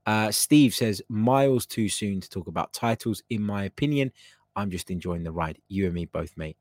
Uh, 0.06 0.30
Steve 0.30 0.74
says, 0.74 1.02
miles 1.08 1.66
too 1.66 1.88
soon 1.88 2.20
to 2.20 2.28
talk 2.28 2.46
about 2.46 2.72
titles, 2.72 3.22
in 3.30 3.42
my 3.42 3.64
opinion. 3.64 4.12
I'm 4.56 4.70
just 4.70 4.90
enjoying 4.90 5.24
the 5.24 5.32
ride. 5.32 5.58
You 5.68 5.86
and 5.86 5.94
me 5.94 6.04
both, 6.06 6.36
mate. 6.36 6.56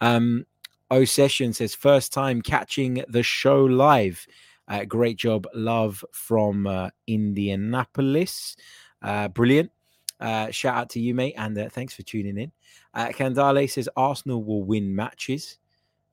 Um, 0.00 0.46
o 0.90 1.04
Session 1.04 1.52
says, 1.52 1.74
first 1.74 2.12
time 2.12 2.42
catching 2.42 3.04
the 3.08 3.22
show 3.22 3.64
live. 3.64 4.26
Uh, 4.68 4.84
great 4.84 5.16
job. 5.16 5.46
Love 5.54 6.04
from 6.12 6.66
uh, 6.66 6.90
Indianapolis. 7.06 8.56
Uh, 9.02 9.28
brilliant. 9.28 9.70
Uh, 10.18 10.50
shout 10.50 10.76
out 10.76 10.90
to 10.90 11.00
you, 11.00 11.14
mate. 11.14 11.34
And 11.36 11.56
uh, 11.58 11.68
thanks 11.68 11.94
for 11.94 12.02
tuning 12.02 12.38
in. 12.38 12.52
Uh, 12.94 13.08
Candale 13.08 13.70
says, 13.70 13.88
Arsenal 13.96 14.42
will 14.42 14.64
win 14.64 14.94
matches. 14.94 15.58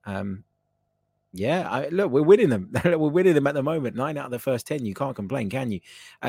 Um, 0.04 0.44
yeah, 1.32 1.68
I, 1.68 1.88
look, 1.88 2.12
we're 2.12 2.22
winning 2.22 2.48
them. 2.48 2.70
we're 2.84 2.96
winning 2.96 3.34
them 3.34 3.46
at 3.46 3.54
the 3.54 3.62
moment. 3.62 3.96
Nine 3.96 4.16
out 4.16 4.26
of 4.26 4.30
the 4.30 4.38
first 4.38 4.68
10. 4.68 4.84
You 4.84 4.94
can't 4.94 5.16
complain, 5.16 5.50
can 5.50 5.72
you? 5.72 5.80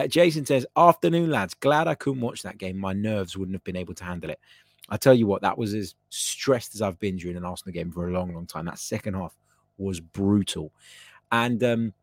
Jason 0.08 0.46
says, 0.46 0.66
Afternoon, 0.76 1.30
lads. 1.30 1.54
Glad 1.54 1.88
I 1.88 1.94
couldn't 1.94 2.22
watch 2.22 2.42
that 2.42 2.58
game. 2.58 2.78
My 2.78 2.94
nerves 2.94 3.38
wouldn't 3.38 3.56
have 3.56 3.64
been 3.64 3.76
able 3.76 3.94
to 3.96 4.04
handle 4.04 4.32
it. 4.32 4.40
I 4.90 4.98
tell 4.98 5.14
you 5.14 5.28
what, 5.28 5.42
that 5.42 5.58
was 5.58 5.74
as 5.74 5.96
stressed 6.10 6.76
as 6.76 6.82
I've 6.82 7.00
been 7.00 7.18
during 7.18 7.38
an 7.38 7.46
Arsenal 7.46 7.74
game 7.74 7.92
for 7.92 8.08
a 8.08 8.12
long, 8.12 8.34
long 8.34 8.46
time. 8.46 8.66
That 8.66 8.80
second 8.80 9.16
half 9.16 9.36
was 9.78 10.00
brutal. 10.00 10.72
And 11.32 11.64
um, 11.64 11.94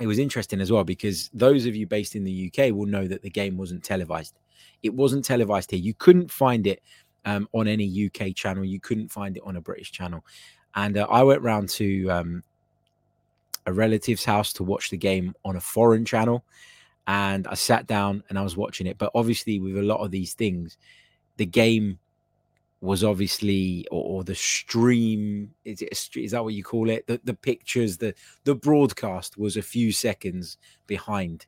it 0.00 0.06
was 0.06 0.18
interesting 0.18 0.60
as 0.60 0.72
well 0.72 0.84
because 0.84 1.28
those 1.34 1.66
of 1.66 1.76
you 1.76 1.86
based 1.86 2.16
in 2.16 2.24
the 2.24 2.50
UK 2.50 2.72
will 2.74 2.86
know 2.86 3.06
that 3.06 3.22
the 3.22 3.30
game 3.30 3.56
wasn't 3.56 3.84
televised. 3.84 4.38
It 4.82 4.94
wasn't 4.94 5.24
televised 5.24 5.70
here. 5.70 5.80
You 5.80 5.94
couldn't 5.94 6.30
find 6.30 6.66
it 6.66 6.82
um, 7.24 7.48
on 7.52 7.68
any 7.68 8.06
UK 8.06 8.34
channel, 8.34 8.64
you 8.64 8.80
couldn't 8.80 9.08
find 9.08 9.36
it 9.36 9.42
on 9.44 9.56
a 9.56 9.60
British 9.60 9.92
channel. 9.92 10.24
And 10.74 10.96
uh, 10.96 11.06
I 11.10 11.22
went 11.22 11.42
round 11.42 11.68
to 11.70 12.08
um, 12.08 12.42
a 13.66 13.72
relative's 13.72 14.24
house 14.24 14.52
to 14.54 14.62
watch 14.62 14.90
the 14.90 14.96
game 14.96 15.34
on 15.44 15.56
a 15.56 15.60
foreign 15.60 16.04
channel. 16.04 16.44
And 17.06 17.46
I 17.46 17.54
sat 17.54 17.86
down 17.86 18.22
and 18.28 18.38
I 18.38 18.42
was 18.42 18.56
watching 18.56 18.86
it. 18.86 18.98
But 18.98 19.10
obviously, 19.14 19.58
with 19.58 19.76
a 19.76 19.82
lot 19.82 20.00
of 20.04 20.10
these 20.10 20.34
things, 20.34 20.78
the 21.38 21.46
game 21.46 21.98
was 22.80 23.02
obviously 23.02 23.86
or, 23.90 24.04
or 24.04 24.24
the 24.24 24.34
stream 24.34 25.52
is, 25.64 25.82
it 25.82 25.88
a, 25.90 26.20
is 26.20 26.30
that 26.30 26.44
what 26.44 26.54
you 26.54 26.62
call 26.62 26.88
it 26.88 27.06
the, 27.08 27.20
the 27.24 27.34
pictures 27.34 27.96
the 27.96 28.14
the 28.44 28.54
broadcast 28.54 29.36
was 29.36 29.56
a 29.56 29.62
few 29.62 29.90
seconds 29.90 30.58
behind 30.86 31.46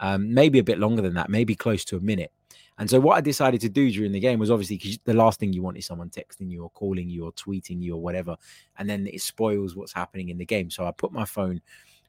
um, 0.00 0.34
maybe 0.34 0.58
a 0.58 0.64
bit 0.64 0.78
longer 0.78 1.00
than 1.00 1.14
that 1.14 1.30
maybe 1.30 1.54
close 1.54 1.82
to 1.82 1.96
a 1.96 2.00
minute 2.00 2.30
and 2.78 2.90
so 2.90 3.00
what 3.00 3.16
I 3.16 3.20
decided 3.22 3.60
to 3.62 3.68
do 3.68 3.90
during 3.90 4.12
the 4.12 4.20
game 4.20 4.38
was 4.38 4.50
obviously 4.50 4.76
because 4.76 4.98
the 5.04 5.14
last 5.14 5.40
thing 5.40 5.52
you 5.52 5.62
want 5.62 5.78
is 5.78 5.86
someone 5.86 6.10
texting 6.10 6.50
you 6.50 6.62
or 6.62 6.70
calling 6.70 7.08
you 7.08 7.24
or 7.24 7.32
tweeting 7.32 7.80
you 7.80 7.94
or 7.94 8.02
whatever, 8.02 8.36
and 8.78 8.88
then 8.88 9.06
it 9.06 9.22
spoils 9.22 9.74
what's 9.74 9.94
happening 9.94 10.28
in 10.28 10.36
the 10.36 10.44
game. 10.44 10.70
So 10.70 10.86
I 10.86 10.90
put 10.90 11.10
my 11.10 11.24
phone 11.24 11.62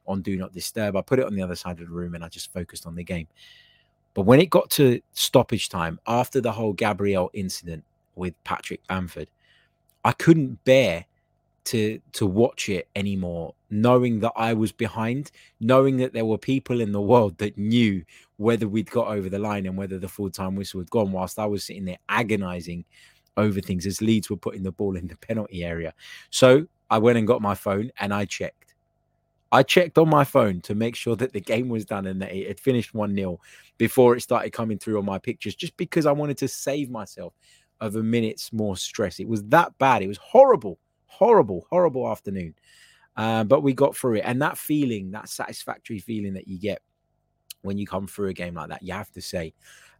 on 0.06 0.20
do 0.20 0.36
not 0.36 0.52
disturb. 0.52 0.96
I 0.96 1.00
put 1.00 1.18
it 1.18 1.26
on 1.26 1.34
the 1.34 1.42
other 1.42 1.56
side 1.56 1.80
of 1.80 1.88
the 1.88 1.94
room 1.94 2.14
and 2.14 2.24
I 2.24 2.28
just 2.28 2.52
focused 2.52 2.86
on 2.86 2.94
the 2.94 3.04
game. 3.04 3.28
But 4.18 4.26
when 4.26 4.40
it 4.40 4.50
got 4.50 4.68
to 4.70 5.00
stoppage 5.12 5.68
time 5.68 6.00
after 6.04 6.40
the 6.40 6.50
whole 6.50 6.72
Gabriel 6.72 7.30
incident 7.34 7.84
with 8.16 8.34
Patrick 8.42 8.84
Bamford, 8.88 9.28
I 10.04 10.10
couldn't 10.10 10.64
bear 10.64 11.04
to 11.66 12.00
to 12.14 12.26
watch 12.26 12.68
it 12.68 12.88
anymore 12.96 13.54
knowing 13.70 14.18
that 14.18 14.32
I 14.34 14.54
was 14.54 14.72
behind 14.72 15.30
knowing 15.60 15.98
that 15.98 16.14
there 16.14 16.24
were 16.24 16.36
people 16.36 16.80
in 16.80 16.90
the 16.90 17.00
world 17.00 17.38
that 17.38 17.56
knew 17.56 18.04
whether 18.38 18.66
we'd 18.66 18.90
got 18.90 19.06
over 19.06 19.28
the 19.28 19.38
line 19.38 19.66
and 19.66 19.78
whether 19.78 20.00
the 20.00 20.08
full-time 20.08 20.56
whistle 20.56 20.80
had 20.80 20.90
gone 20.90 21.12
whilst 21.12 21.38
I 21.38 21.46
was 21.46 21.62
sitting 21.62 21.84
there 21.84 21.98
agonizing 22.08 22.86
over 23.36 23.60
things 23.60 23.86
as 23.86 24.02
Leeds 24.02 24.28
were 24.30 24.36
putting 24.36 24.64
the 24.64 24.72
ball 24.72 24.96
in 24.96 25.06
the 25.06 25.16
penalty 25.28 25.62
area. 25.62 25.94
So 26.30 26.66
I 26.90 26.98
went 26.98 27.18
and 27.18 27.26
got 27.28 27.40
my 27.40 27.54
phone 27.54 27.92
and 28.00 28.12
I 28.12 28.24
checked. 28.24 28.74
I 29.50 29.62
checked 29.62 29.96
on 29.96 30.10
my 30.10 30.24
phone 30.24 30.60
to 30.62 30.74
make 30.74 30.94
sure 30.94 31.16
that 31.16 31.32
the 31.32 31.40
game 31.40 31.68
was 31.68 31.86
done 31.86 32.06
and 32.06 32.20
that 32.20 32.34
it 32.34 32.48
had 32.48 32.60
finished 32.60 32.92
1-0 32.92 33.38
before 33.78 34.14
it 34.16 34.20
started 34.20 34.50
coming 34.50 34.78
through 34.78 34.98
on 34.98 35.04
my 35.04 35.18
pictures 35.18 35.54
just 35.54 35.76
because 35.76 36.04
I 36.06 36.12
wanted 36.12 36.36
to 36.38 36.48
save 36.48 36.90
myself 36.90 37.32
of 37.80 37.94
a 37.96 38.02
minute's 38.02 38.52
more 38.52 38.76
stress 38.76 39.20
it 39.20 39.28
was 39.28 39.44
that 39.44 39.76
bad 39.78 40.02
it 40.02 40.08
was 40.08 40.18
horrible 40.18 40.78
horrible, 41.08 41.66
horrible 41.68 42.08
afternoon. 42.08 42.54
Uh, 43.16 43.42
but 43.42 43.62
we 43.62 43.72
got 43.72 43.96
through 43.96 44.16
it. 44.16 44.22
And 44.24 44.40
that 44.40 44.56
feeling, 44.56 45.10
that 45.10 45.28
satisfactory 45.28 45.98
feeling 45.98 46.34
that 46.34 46.46
you 46.46 46.58
get 46.58 46.80
when 47.62 47.76
you 47.76 47.86
come 47.86 48.06
through 48.06 48.28
a 48.28 48.32
game 48.32 48.54
like 48.54 48.68
that, 48.68 48.82
you 48.82 48.92
have 48.92 49.10
to 49.12 49.20
say 49.20 49.52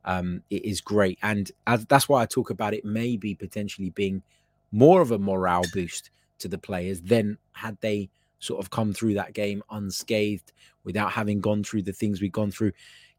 um, 0.05 0.43
it 0.51 0.65
is 0.65 0.81
great. 0.81 1.19
And 1.23 1.51
as, 1.67 1.85
that's 1.87 2.09
why 2.09 2.23
I 2.23 2.27
talk 2.27 2.51
about 2.51 2.75
it 2.75 2.85
maybe 2.85 3.35
potentially 3.35 3.91
being 3.91 4.23
more 4.71 5.01
of 5.01 5.11
a 5.11 5.19
morale 5.19 5.65
boost 5.73 6.11
to 6.39 6.47
the 6.47 6.59
players 6.59 7.01
than 7.01 7.37
had 7.53 7.77
they 7.81 8.11
sort 8.39 8.63
of 8.63 8.71
come 8.71 8.93
through 8.93 9.15
that 9.15 9.33
game 9.33 9.61
unscathed 9.71 10.53
without 10.85 11.11
having 11.11 11.41
gone 11.41 11.65
through 11.65 11.83
the 11.83 11.93
things 11.93 12.21
we've 12.21 12.31
gone 12.31 12.53
through 12.53 12.71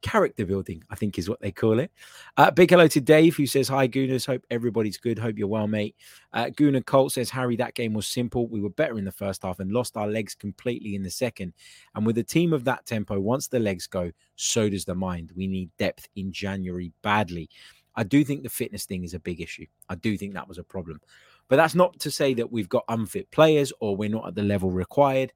character 0.01 0.46
building, 0.46 0.84
I 0.89 0.96
think 0.96 1.18
is 1.18 1.29
what 1.29 1.41
they 1.41 1.51
call 1.51 1.79
it. 1.79 1.91
Uh, 2.38 2.51
big 2.51 2.70
hello 2.70 2.88
to 2.88 3.01
Dave, 3.01 3.36
who 3.36 3.46
says, 3.46 3.68
Hi, 3.68 3.88
Gooners. 3.88 4.25
Hope 4.25 4.46
everybody's 4.50 4.98
good. 4.98 5.20
Hope 5.20 5.38
you're 5.38 5.48
well, 5.48 5.68
mate. 5.68 5.96
Uh, 6.34 6.46
Gooner 6.46 6.86
Colt 6.86 7.12
says, 7.12 7.29
Harry, 7.29 7.56
that 7.58 7.75
game 7.75 7.94
was 7.94 8.08
simple. 8.08 8.48
We 8.48 8.62
were 8.62 8.70
better 8.70 8.98
in 8.98 9.06
the 9.06 9.12
first 9.12 9.44
half 9.44 9.60
and 9.60 9.72
lost 9.72 9.98
our 9.98 10.08
legs 10.08 10.36
completely 10.36 10.96
in 10.96 11.03
the 11.03 11.10
second. 11.10 11.53
And 11.96 12.06
with 12.06 12.18
a 12.18 12.24
team 12.24 12.53
of 12.53 12.63
that 12.65 12.86
tempo, 12.86 13.20
once 13.20 13.48
the 13.48 13.60
legs 13.60 13.88
go, 13.88 14.12
so 14.36 14.70
does 14.70 14.86
the 14.86 14.96
mind. 14.96 15.32
We 15.36 15.48
need 15.48 15.70
depth 15.77 16.08
in 16.15 16.32
January 16.32 16.91
badly. 17.01 17.50
I 17.96 18.03
do 18.03 18.24
think 18.24 18.44
the 18.44 18.50
fitness 18.50 18.86
thing 18.86 19.03
is 19.03 19.13
a 19.13 19.20
big 19.20 19.41
issue. 19.41 19.65
I 19.89 19.96
do 19.96 20.18
think 20.18 20.34
that 20.34 20.48
was 20.48 20.58
a 20.58 20.63
problem. 20.63 21.01
But 21.50 21.58
that's 21.58 21.75
not 21.75 22.00
to 22.00 22.12
say 22.12 22.34
that 22.36 22.51
we've 22.51 22.70
got 22.70 22.86
unfit 22.88 23.29
players 23.32 23.74
or 23.79 23.96
we're 23.96 24.10
not 24.10 24.27
at 24.27 24.36
the 24.36 24.44
level 24.44 24.70
required 24.70 25.34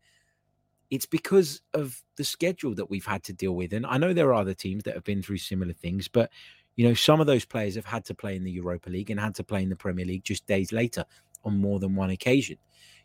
it's 0.89 1.05
because 1.05 1.61
of 1.73 2.01
the 2.17 2.23
schedule 2.23 2.75
that 2.75 2.89
we've 2.89 3.05
had 3.05 3.23
to 3.23 3.33
deal 3.33 3.53
with. 3.53 3.73
And 3.73 3.85
I 3.85 3.97
know 3.97 4.13
there 4.13 4.29
are 4.29 4.33
other 4.41 4.53
teams 4.53 4.83
that 4.83 4.93
have 4.93 5.03
been 5.03 5.23
through 5.23 5.37
similar 5.37 5.73
things, 5.73 6.07
but 6.07 6.29
you 6.75 6.87
know, 6.87 6.93
some 6.93 7.21
of 7.21 7.27
those 7.27 7.45
players 7.45 7.75
have 7.75 7.85
had 7.85 8.05
to 8.05 8.15
play 8.15 8.35
in 8.35 8.43
the 8.43 8.51
Europa 8.51 8.89
League 8.89 9.09
and 9.09 9.19
had 9.19 9.35
to 9.35 9.43
play 9.43 9.61
in 9.61 9.69
the 9.69 9.75
Premier 9.75 10.05
League 10.05 10.23
just 10.23 10.47
days 10.47 10.71
later 10.71 11.05
on 11.43 11.59
more 11.59 11.79
than 11.79 11.95
one 11.95 12.09
occasion. 12.09 12.57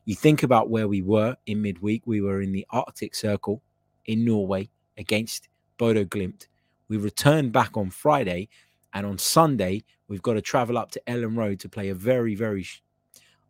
You 0.05 0.15
think 0.15 0.43
about 0.43 0.71
where 0.71 0.89
we 0.89 1.03
were 1.03 1.37
in 1.47 1.61
midweek, 1.61 2.03
we 2.07 2.21
were 2.21 2.41
in 2.41 2.53
the 2.53 2.67
Arctic 2.71 3.15
Circle 3.15 3.63
in 4.07 4.25
Norway 4.25 4.71
against 4.97 5.49
Bodo 5.77 6.05
Glimt. 6.05 6.47
We 6.89 6.97
returned 6.97 7.53
back 7.53 7.77
on 7.77 7.91
Friday, 7.91 8.49
and 8.95 9.05
on 9.05 9.19
Sunday, 9.19 9.85
we've 10.09 10.23
got 10.23 10.35
to 10.35 10.41
travel 10.41 10.79
up 10.79 10.91
to 10.93 11.03
Elland 11.07 11.37
Road 11.37 11.61
to 11.61 11.69
play 11.69 11.91
a 11.91 11.95
very, 11.95 12.35
very 12.35 12.67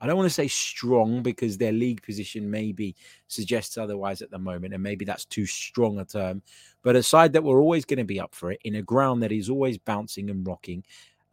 I 0.00 0.06
don't 0.06 0.16
want 0.16 0.26
to 0.26 0.34
say 0.34 0.48
strong 0.48 1.22
because 1.22 1.58
their 1.58 1.72
league 1.72 2.02
position 2.02 2.50
maybe 2.50 2.94
suggests 3.26 3.76
otherwise 3.76 4.22
at 4.22 4.30
the 4.30 4.38
moment, 4.38 4.74
and 4.74 4.82
maybe 4.82 5.04
that's 5.04 5.24
too 5.24 5.46
strong 5.46 5.98
a 5.98 6.04
term. 6.04 6.42
But 6.82 6.96
a 6.96 7.02
side 7.02 7.32
that 7.32 7.42
we're 7.42 7.60
always 7.60 7.84
going 7.84 7.98
to 7.98 8.04
be 8.04 8.20
up 8.20 8.34
for 8.34 8.52
it 8.52 8.60
in 8.64 8.76
a 8.76 8.82
ground 8.82 9.22
that 9.22 9.32
is 9.32 9.50
always 9.50 9.78
bouncing 9.78 10.30
and 10.30 10.46
rocking. 10.46 10.84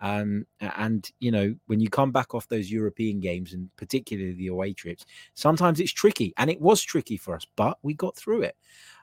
Um, 0.01 0.45
and 0.59 1.09
you 1.19 1.31
know, 1.31 1.55
when 1.67 1.79
you 1.79 1.89
come 1.89 2.11
back 2.11 2.35
off 2.35 2.47
those 2.47 2.71
European 2.71 3.19
games 3.19 3.53
and 3.53 3.69
particularly 3.77 4.33
the 4.33 4.47
away 4.47 4.73
trips, 4.73 5.05
sometimes 5.35 5.79
it's 5.79 5.93
tricky, 5.93 6.33
and 6.37 6.49
it 6.49 6.59
was 6.59 6.81
tricky 6.81 7.17
for 7.17 7.35
us, 7.35 7.45
but 7.55 7.77
we 7.83 7.93
got 7.93 8.15
through 8.15 8.43
it. 8.43 8.55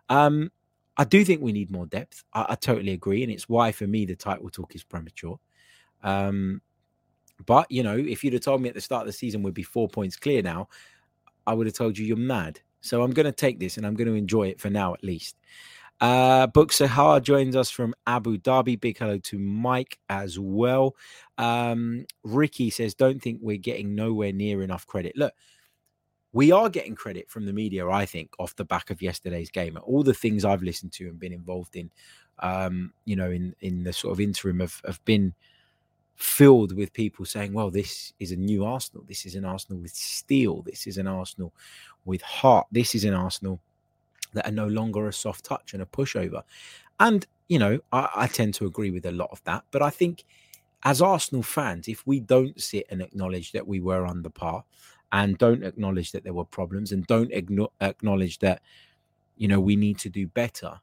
Um, 0.08 0.50
I 0.96 1.04
do 1.04 1.24
think 1.24 1.40
we 1.40 1.52
need 1.52 1.70
more 1.70 1.86
depth. 1.86 2.24
I, 2.34 2.46
I, 2.50 2.54
totally 2.56 2.92
agree, 2.92 3.22
and 3.22 3.32
it's 3.32 3.48
why 3.48 3.72
for 3.72 3.86
me 3.86 4.04
the 4.04 4.16
title 4.16 4.50
talk 4.50 4.74
is 4.74 4.84
premature. 4.84 5.38
Um, 6.02 6.60
but 7.46 7.70
you 7.70 7.82
know, 7.82 7.96
if 7.96 8.22
you'd 8.22 8.32
have 8.32 8.42
told 8.42 8.62
me 8.62 8.68
at 8.68 8.74
the 8.74 8.80
start 8.80 9.02
of 9.02 9.06
the 9.06 9.12
season 9.12 9.42
we'd 9.42 9.54
be 9.54 9.62
four 9.62 9.88
points 9.88 10.16
clear 10.16 10.42
now, 10.42 10.68
I 11.46 11.54
would 11.54 11.66
have 11.66 11.74
told 11.74 11.98
you 11.98 12.06
you're 12.06 12.16
mad. 12.16 12.60
So 12.80 13.02
I'm 13.02 13.12
going 13.12 13.26
to 13.26 13.32
take 13.32 13.60
this 13.60 13.76
and 13.76 13.86
I'm 13.86 13.94
going 13.94 14.08
to 14.08 14.14
enjoy 14.14 14.48
it 14.48 14.60
for 14.60 14.70
now 14.70 14.92
at 14.94 15.04
least. 15.04 15.36
Uh, 16.00 16.48
Book 16.48 16.72
Sahar 16.72 17.22
joins 17.22 17.54
us 17.54 17.70
from 17.70 17.94
Abu 18.08 18.36
Dhabi. 18.36 18.80
Big 18.80 18.98
hello 18.98 19.18
to 19.18 19.38
Mike 19.38 19.98
as 20.08 20.36
well. 20.36 20.96
Um, 21.38 22.06
Ricky 22.24 22.70
says, 22.70 22.94
Don't 22.94 23.22
think 23.22 23.38
we're 23.40 23.56
getting 23.56 23.94
nowhere 23.94 24.32
near 24.32 24.64
enough 24.64 24.84
credit. 24.84 25.16
Look, 25.16 25.32
we 26.32 26.50
are 26.50 26.68
getting 26.68 26.96
credit 26.96 27.30
from 27.30 27.46
the 27.46 27.52
media, 27.52 27.88
I 27.88 28.04
think, 28.06 28.32
off 28.40 28.56
the 28.56 28.64
back 28.64 28.90
of 28.90 29.00
yesterday's 29.00 29.50
game. 29.50 29.78
All 29.84 30.02
the 30.02 30.14
things 30.14 30.44
I've 30.44 30.62
listened 30.62 30.92
to 30.94 31.06
and 31.06 31.20
been 31.20 31.32
involved 31.32 31.76
in, 31.76 31.92
um, 32.40 32.92
you 33.04 33.14
know, 33.14 33.30
in 33.30 33.54
in 33.60 33.84
the 33.84 33.92
sort 33.92 34.12
of 34.12 34.20
interim 34.20 34.58
have, 34.58 34.80
have 34.84 35.04
been 35.04 35.34
filled 36.22 36.74
with 36.76 36.92
people 36.92 37.24
saying, 37.24 37.52
well, 37.52 37.68
this 37.68 38.12
is 38.20 38.30
a 38.30 38.36
new 38.36 38.64
Arsenal. 38.64 39.04
This 39.08 39.26
is 39.26 39.34
an 39.34 39.44
Arsenal 39.44 39.82
with 39.82 39.92
steel. 39.92 40.62
This 40.62 40.86
is 40.86 40.96
an 40.96 41.08
Arsenal 41.08 41.52
with 42.04 42.22
heart. 42.22 42.68
This 42.70 42.94
is 42.94 43.04
an 43.04 43.12
Arsenal 43.12 43.60
that 44.32 44.46
are 44.46 44.52
no 44.52 44.68
longer 44.68 45.08
a 45.08 45.12
soft 45.12 45.44
touch 45.44 45.74
and 45.74 45.82
a 45.82 45.86
pushover. 45.86 46.42
And, 47.00 47.26
you 47.48 47.58
know, 47.58 47.80
I, 47.92 48.08
I 48.14 48.26
tend 48.28 48.54
to 48.54 48.66
agree 48.66 48.90
with 48.90 49.04
a 49.06 49.12
lot 49.12 49.30
of 49.32 49.42
that. 49.44 49.64
But 49.72 49.82
I 49.82 49.90
think 49.90 50.24
as 50.84 51.02
Arsenal 51.02 51.42
fans, 51.42 51.88
if 51.88 52.06
we 52.06 52.20
don't 52.20 52.60
sit 52.60 52.86
and 52.88 53.02
acknowledge 53.02 53.50
that 53.52 53.66
we 53.66 53.80
were 53.80 54.06
under 54.06 54.30
par 54.30 54.64
and 55.10 55.36
don't 55.38 55.64
acknowledge 55.64 56.12
that 56.12 56.22
there 56.22 56.32
were 56.32 56.44
problems 56.44 56.92
and 56.92 57.04
don't 57.08 57.32
acknowledge 57.32 58.38
that, 58.38 58.62
you 59.36 59.48
know, 59.48 59.60
we 59.60 59.74
need 59.74 59.98
to 59.98 60.08
do 60.08 60.28
better, 60.28 60.80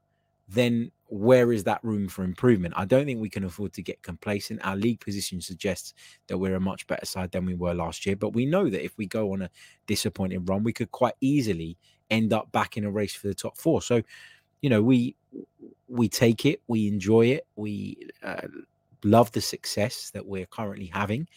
then 0.51 0.91
where 1.07 1.51
is 1.51 1.63
that 1.63 1.83
room 1.83 2.07
for 2.07 2.23
improvement? 2.23 2.73
I 2.77 2.85
don't 2.85 3.05
think 3.05 3.19
we 3.19 3.29
can 3.29 3.43
afford 3.43 3.73
to 3.73 3.81
get 3.81 4.01
complacent. 4.03 4.63
Our 4.63 4.75
league 4.75 4.99
position 4.99 5.41
suggests 5.41 5.93
that 6.27 6.37
we're 6.37 6.55
a 6.55 6.59
much 6.59 6.85
better 6.87 7.05
side 7.05 7.31
than 7.31 7.45
we 7.45 7.55
were 7.55 7.73
last 7.73 8.05
year, 8.05 8.15
but 8.15 8.33
we 8.33 8.45
know 8.45 8.69
that 8.69 8.83
if 8.83 8.97
we 8.97 9.07
go 9.07 9.33
on 9.33 9.43
a 9.43 9.49
disappointing 9.87 10.45
run, 10.45 10.63
we 10.63 10.73
could 10.73 10.91
quite 10.91 11.15
easily 11.21 11.77
end 12.11 12.33
up 12.33 12.51
back 12.51 12.77
in 12.77 12.83
a 12.83 12.91
race 12.91 13.13
for 13.13 13.27
the 13.27 13.33
top 13.33 13.57
four. 13.57 13.81
So, 13.81 14.01
you 14.61 14.69
know, 14.69 14.81
we 14.81 15.15
we 15.87 16.07
take 16.07 16.45
it, 16.45 16.61
we 16.67 16.87
enjoy 16.87 17.27
it, 17.27 17.47
we 17.55 17.97
uh, 18.23 18.47
love 19.03 19.31
the 19.31 19.41
success 19.41 20.11
that 20.11 20.25
we're 20.25 20.45
currently 20.45 20.87
having, 20.93 21.27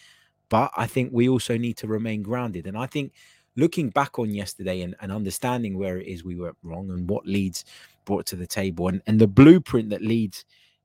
but 0.49 0.71
I 0.77 0.87
think 0.87 1.11
we 1.13 1.29
also 1.29 1.57
need 1.57 1.79
to 1.79 1.87
remain 1.87 2.23
grounded. 2.23 2.67
And 2.67 2.77
I 2.77 2.87
think 2.87 3.13
looking 3.57 3.91
back 3.91 4.19
on 4.19 4.35
yesterday 4.35 4.83
and, 4.83 4.95
and 5.01 5.13
understanding 5.13 5.79
where 5.79 5.99
it 5.99 6.07
is 6.07 6.25
we 6.25 6.37
were 6.37 6.55
wrong 6.63 6.91
and 6.91 7.09
what 7.09 7.27
Leeds 7.27 7.65
brought 8.05 8.27
to 8.27 8.37
the 8.37 8.47
table 8.47 8.89
and, 8.89 9.03
and 9.07 9.21
the 9.21 9.27
blueprint 9.27 9.91
that 9.91 10.03
Leeds 10.03 10.45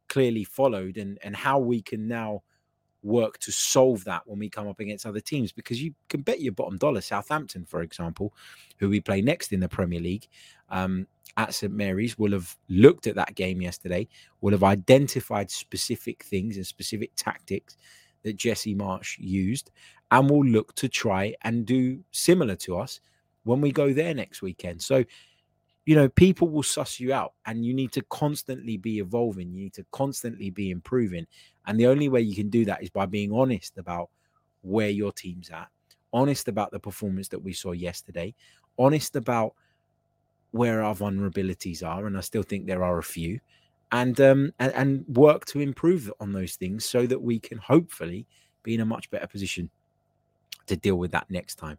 clearly 0.10 0.44
followed 0.44 0.98
and, 0.98 1.18
and 1.24 1.36
how 1.36 1.60
we 1.60 1.82
can 1.82 2.08
now 2.08 2.42
work 3.04 3.38
to 3.40 3.52
solve 3.52 4.04
that 4.06 4.24
when 4.26 4.40
we 4.40 4.50
come 4.50 4.68
up 4.68 4.80
against 4.80 5.06
other 5.06 5.20
teams 5.20 5.52
because 5.52 5.82
you 5.82 5.94
can 6.10 6.22
bet 6.22 6.42
your 6.42 6.52
bottom 6.54 6.78
dollar 6.78 7.02
Southampton, 7.02 7.66
for 7.66 7.82
example, 7.82 8.34
who 8.78 8.90
we 8.90 9.00
play 9.00 9.22
next 9.22 9.54
in 9.54 9.60
the 9.60 9.70
Premier 9.70 10.00
League 10.00 10.28
um, 10.70 11.08
at 11.38 11.54
St 11.54 11.74
Mary's, 11.74 12.18
will 12.18 12.32
have 12.32 12.56
looked 12.70 13.08
at 13.08 13.16
that 13.16 13.36
game 13.36 13.62
yesterday, 13.62 14.08
will 14.42 14.52
have 14.52 14.64
identified 14.64 15.52
specific 15.52 16.24
things 16.24 16.58
and 16.58 16.66
specific 16.66 17.12
tactics 17.16 17.78
that 18.24 18.36
Jesse 18.36 18.76
Marsh 18.76 19.18
used, 19.20 19.72
and 20.12 20.30
will 20.30 20.46
look 20.46 20.74
to 20.76 20.90
try 20.90 21.34
and 21.44 21.66
do 21.66 22.04
similar 22.12 22.56
to 22.56 22.78
us 22.78 23.00
when 23.44 23.62
we 23.62 23.72
go 23.72 23.94
there 23.94 24.14
next 24.14 24.42
weekend. 24.42 24.82
So 24.82 25.06
you 25.88 25.96
know, 25.96 26.10
people 26.10 26.50
will 26.50 26.64
suss 26.64 27.00
you 27.00 27.14
out 27.14 27.32
and 27.46 27.66
you 27.66 27.74
need 27.74 27.94
to 27.94 28.02
constantly 28.10 28.76
be 28.76 29.00
evolving. 29.00 29.54
You 29.54 29.64
need 29.64 29.74
to 29.76 29.86
constantly 29.94 30.50
be 30.50 30.70
improving. 30.70 31.26
And 31.66 31.80
the 31.80 31.88
only 31.88 32.10
way 32.10 32.20
you 32.20 32.36
can 32.36 32.50
do 32.50 32.66
that 32.66 32.84
is 32.84 32.90
by 32.90 33.06
being 33.06 33.32
honest 33.32 33.78
about 33.78 34.10
where 34.64 34.90
your 34.90 35.14
team's 35.14 35.50
at, 35.50 35.70
honest 36.12 36.50
about 36.50 36.72
the 36.72 36.80
performance 36.80 37.30
that 37.30 37.40
we 37.40 37.54
saw 37.54 37.72
yesterday, 37.72 38.36
honest 38.78 39.16
about 39.16 39.54
where 40.52 40.84
our 40.84 40.94
vulnerabilities 40.94 41.88
are. 41.88 42.06
And 42.06 42.18
I 42.18 42.22
still 42.22 42.44
think 42.44 42.66
there 42.66 42.84
are 42.84 42.98
a 42.98 43.04
few. 43.04 43.40
And 43.94 44.20
um 44.20 44.52
and, 44.60 44.74
and 44.74 45.06
work 45.08 45.46
to 45.46 45.62
improve 45.62 46.12
on 46.20 46.34
those 46.34 46.58
things 46.58 46.84
so 46.84 47.08
that 47.08 47.22
we 47.22 47.40
can 47.40 47.60
hopefully 47.60 48.28
be 48.62 48.74
in 48.74 48.82
a 48.82 48.86
much 48.86 49.10
better 49.10 49.28
position 49.28 49.70
to 50.68 50.76
deal 50.76 50.96
with 50.96 51.12
that 51.12 51.30
next 51.30 51.56
time. 51.56 51.78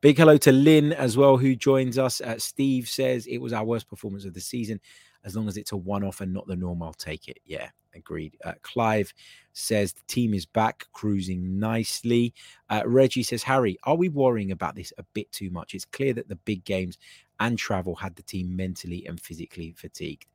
Big 0.00 0.18
hello 0.18 0.36
to 0.38 0.52
Lynn 0.52 0.92
as 0.92 1.16
well, 1.16 1.36
who 1.36 1.54
joins 1.54 1.98
us. 1.98 2.20
Uh, 2.20 2.38
Steve 2.38 2.88
says 2.88 3.26
it 3.26 3.38
was 3.38 3.52
our 3.52 3.64
worst 3.64 3.88
performance 3.88 4.24
of 4.24 4.34
the 4.34 4.40
season. 4.40 4.80
As 5.24 5.36
long 5.36 5.48
as 5.48 5.56
it's 5.56 5.72
a 5.72 5.76
one 5.76 6.02
off 6.02 6.20
and 6.20 6.32
not 6.32 6.46
the 6.46 6.56
norm, 6.56 6.82
I'll 6.82 6.94
take 6.94 7.28
it. 7.28 7.38
Yeah, 7.44 7.68
agreed. 7.94 8.36
Uh, 8.42 8.54
Clive 8.62 9.12
says 9.52 9.92
the 9.92 10.02
team 10.06 10.32
is 10.32 10.46
back, 10.46 10.86
cruising 10.92 11.58
nicely. 11.58 12.32
Uh, 12.70 12.82
Reggie 12.86 13.22
says, 13.22 13.42
Harry, 13.42 13.78
are 13.84 13.96
we 13.96 14.08
worrying 14.08 14.50
about 14.50 14.74
this 14.74 14.92
a 14.96 15.02
bit 15.12 15.30
too 15.30 15.50
much? 15.50 15.74
It's 15.74 15.84
clear 15.84 16.14
that 16.14 16.28
the 16.28 16.36
big 16.36 16.64
games 16.64 16.96
and 17.38 17.58
travel 17.58 17.94
had 17.94 18.16
the 18.16 18.22
team 18.22 18.56
mentally 18.56 19.06
and 19.06 19.20
physically 19.20 19.74
fatigued. 19.76 20.26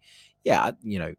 Yeah, 0.44 0.72
you 0.84 1.00
know, 1.00 1.16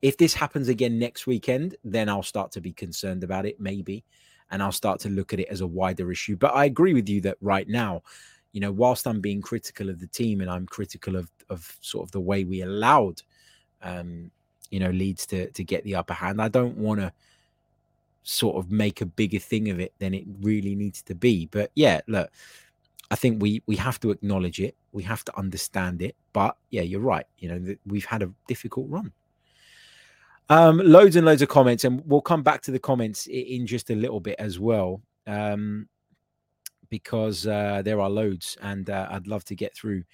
if 0.00 0.16
this 0.16 0.34
happens 0.34 0.68
again 0.68 0.98
next 0.98 1.28
weekend, 1.28 1.76
then 1.84 2.08
I'll 2.08 2.24
start 2.24 2.50
to 2.52 2.60
be 2.60 2.72
concerned 2.72 3.22
about 3.22 3.46
it, 3.46 3.60
maybe 3.60 4.04
and 4.52 4.62
I'll 4.62 4.70
start 4.70 5.00
to 5.00 5.08
look 5.08 5.32
at 5.32 5.40
it 5.40 5.48
as 5.48 5.62
a 5.62 5.66
wider 5.66 6.12
issue. 6.12 6.36
But 6.36 6.54
I 6.54 6.66
agree 6.66 6.94
with 6.94 7.08
you 7.08 7.20
that 7.22 7.38
right 7.40 7.66
now, 7.66 8.02
you 8.52 8.60
know, 8.60 8.70
whilst 8.70 9.06
I'm 9.06 9.20
being 9.20 9.40
critical 9.40 9.88
of 9.88 9.98
the 9.98 10.06
team 10.06 10.40
and 10.40 10.50
I'm 10.50 10.66
critical 10.66 11.16
of 11.16 11.30
of 11.48 11.76
sort 11.80 12.06
of 12.06 12.12
the 12.12 12.20
way 12.20 12.44
we 12.44 12.60
allowed, 12.60 13.22
um, 13.82 14.30
you 14.70 14.78
know, 14.78 14.90
Leeds 14.90 15.26
to 15.26 15.50
to 15.50 15.64
get 15.64 15.82
the 15.84 15.96
upper 15.96 16.14
hand, 16.14 16.40
I 16.40 16.48
don't 16.48 16.76
want 16.76 17.00
to 17.00 17.12
sort 18.24 18.56
of 18.56 18.70
make 18.70 19.00
a 19.00 19.06
bigger 19.06 19.40
thing 19.40 19.70
of 19.70 19.80
it 19.80 19.94
than 19.98 20.14
it 20.14 20.24
really 20.42 20.74
needs 20.74 21.02
to 21.02 21.14
be. 21.14 21.46
But 21.46 21.72
yeah, 21.74 22.02
look, 22.06 22.30
I 23.10 23.16
think 23.16 23.42
we 23.42 23.62
we 23.66 23.76
have 23.76 23.98
to 24.00 24.10
acknowledge 24.10 24.60
it, 24.60 24.76
we 24.92 25.02
have 25.04 25.24
to 25.24 25.38
understand 25.38 26.02
it. 26.02 26.14
But 26.34 26.56
yeah, 26.70 26.82
you're 26.82 27.00
right. 27.00 27.26
You 27.38 27.48
know, 27.48 27.74
we've 27.86 28.04
had 28.04 28.22
a 28.22 28.30
difficult 28.46 28.86
run. 28.90 29.12
Um, 30.52 30.82
loads 30.84 31.16
and 31.16 31.24
loads 31.24 31.40
of 31.40 31.48
comments, 31.48 31.84
and 31.84 32.02
we'll 32.04 32.20
come 32.20 32.42
back 32.42 32.60
to 32.64 32.70
the 32.70 32.78
comments 32.78 33.26
in 33.26 33.66
just 33.66 33.88
a 33.88 33.94
little 33.94 34.20
bit 34.20 34.36
as 34.38 34.60
well, 34.60 35.00
um, 35.26 35.88
because 36.90 37.46
uh, 37.46 37.80
there 37.82 37.98
are 38.00 38.10
loads, 38.10 38.58
and 38.60 38.90
uh, 38.90 39.08
I'd 39.10 39.26
love 39.26 39.46
to 39.46 39.54
get 39.54 39.74
through 39.74 40.04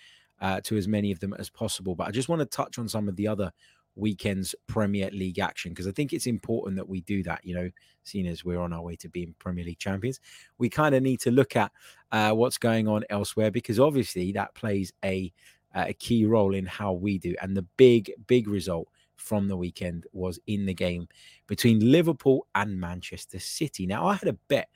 uh, 0.40 0.60
to 0.60 0.76
as 0.76 0.86
many 0.86 1.10
of 1.10 1.18
them 1.18 1.34
as 1.40 1.50
possible. 1.50 1.96
But 1.96 2.06
I 2.06 2.12
just 2.12 2.28
want 2.28 2.38
to 2.38 2.46
touch 2.46 2.78
on 2.78 2.88
some 2.88 3.08
of 3.08 3.16
the 3.16 3.26
other 3.26 3.50
weekend's 3.96 4.54
Premier 4.68 5.10
League 5.10 5.40
action 5.40 5.72
because 5.72 5.88
I 5.88 5.90
think 5.90 6.12
it's 6.12 6.28
important 6.28 6.76
that 6.76 6.88
we 6.88 7.00
do 7.00 7.24
that. 7.24 7.40
You 7.42 7.56
know, 7.56 7.70
seeing 8.04 8.28
as 8.28 8.44
we're 8.44 8.60
on 8.60 8.72
our 8.72 8.82
way 8.82 8.94
to 8.94 9.08
being 9.08 9.34
Premier 9.40 9.64
League 9.64 9.80
champions, 9.80 10.20
we 10.56 10.68
kind 10.68 10.94
of 10.94 11.02
need 11.02 11.18
to 11.22 11.32
look 11.32 11.56
at 11.56 11.72
uh, 12.12 12.30
what's 12.30 12.58
going 12.58 12.86
on 12.86 13.02
elsewhere 13.10 13.50
because 13.50 13.80
obviously 13.80 14.30
that 14.32 14.54
plays 14.54 14.92
a 15.04 15.32
a 15.74 15.94
key 15.94 16.24
role 16.26 16.54
in 16.54 16.64
how 16.64 16.92
we 16.92 17.18
do. 17.18 17.34
And 17.42 17.56
the 17.56 17.66
big, 17.76 18.12
big 18.28 18.46
result 18.46 18.88
from 19.18 19.48
the 19.48 19.56
weekend 19.56 20.06
was 20.12 20.38
in 20.46 20.64
the 20.66 20.74
game 20.74 21.08
between 21.46 21.92
Liverpool 21.92 22.46
and 22.54 22.80
Manchester 22.80 23.38
City. 23.38 23.86
Now, 23.86 24.06
I 24.06 24.14
had 24.14 24.28
a 24.28 24.38
bet 24.48 24.68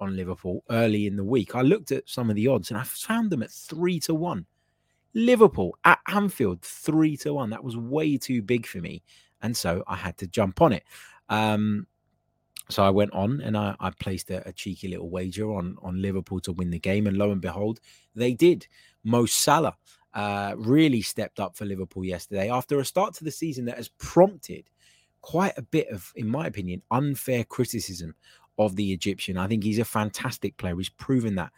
on 0.00 0.16
Liverpool 0.16 0.64
early 0.70 1.06
in 1.06 1.16
the 1.16 1.24
week. 1.24 1.54
I 1.54 1.62
looked 1.62 1.92
at 1.92 2.08
some 2.08 2.30
of 2.30 2.36
the 2.36 2.48
odds 2.48 2.70
and 2.70 2.78
I 2.78 2.84
found 2.84 3.30
them 3.30 3.42
at 3.42 3.50
three 3.50 4.00
to 4.00 4.14
one. 4.14 4.46
Liverpool 5.12 5.76
at 5.84 5.98
Anfield, 6.08 6.62
three 6.62 7.16
to 7.18 7.34
one. 7.34 7.50
That 7.50 7.64
was 7.64 7.76
way 7.76 8.16
too 8.16 8.42
big 8.42 8.66
for 8.66 8.78
me. 8.78 9.02
And 9.42 9.56
so 9.56 9.82
I 9.86 9.96
had 9.96 10.16
to 10.18 10.26
jump 10.26 10.62
on 10.62 10.72
it. 10.72 10.84
Um, 11.28 11.86
so 12.68 12.84
I 12.84 12.90
went 12.90 13.12
on 13.12 13.40
and 13.40 13.56
I, 13.56 13.74
I 13.80 13.90
placed 13.90 14.30
a, 14.30 14.46
a, 14.48 14.52
cheeky 14.52 14.88
little 14.88 15.10
wager 15.10 15.52
on, 15.52 15.76
on 15.82 16.00
Liverpool 16.00 16.40
to 16.40 16.52
win 16.52 16.70
the 16.70 16.78
game. 16.78 17.06
And 17.06 17.16
lo 17.16 17.32
and 17.32 17.40
behold, 17.40 17.80
they 18.14 18.32
did. 18.32 18.66
Mo 19.02 19.26
Salah 19.26 19.76
uh, 20.14 20.54
really 20.56 21.02
stepped 21.02 21.40
up 21.40 21.56
for 21.56 21.64
Liverpool 21.64 22.04
yesterday 22.04 22.50
after 22.50 22.78
a 22.80 22.84
start 22.84 23.14
to 23.14 23.24
the 23.24 23.30
season 23.30 23.64
that 23.66 23.76
has 23.76 23.88
prompted 23.88 24.64
quite 25.20 25.56
a 25.56 25.62
bit 25.62 25.88
of, 25.88 26.12
in 26.16 26.26
my 26.26 26.46
opinion, 26.46 26.82
unfair 26.90 27.44
criticism 27.44 28.14
of 28.58 28.76
the 28.76 28.92
Egyptian. 28.92 29.36
I 29.36 29.46
think 29.46 29.64
he's 29.64 29.78
a 29.78 29.84
fantastic 29.84 30.56
player. 30.56 30.76
He's 30.76 30.88
proven 30.88 31.34
that 31.36 31.52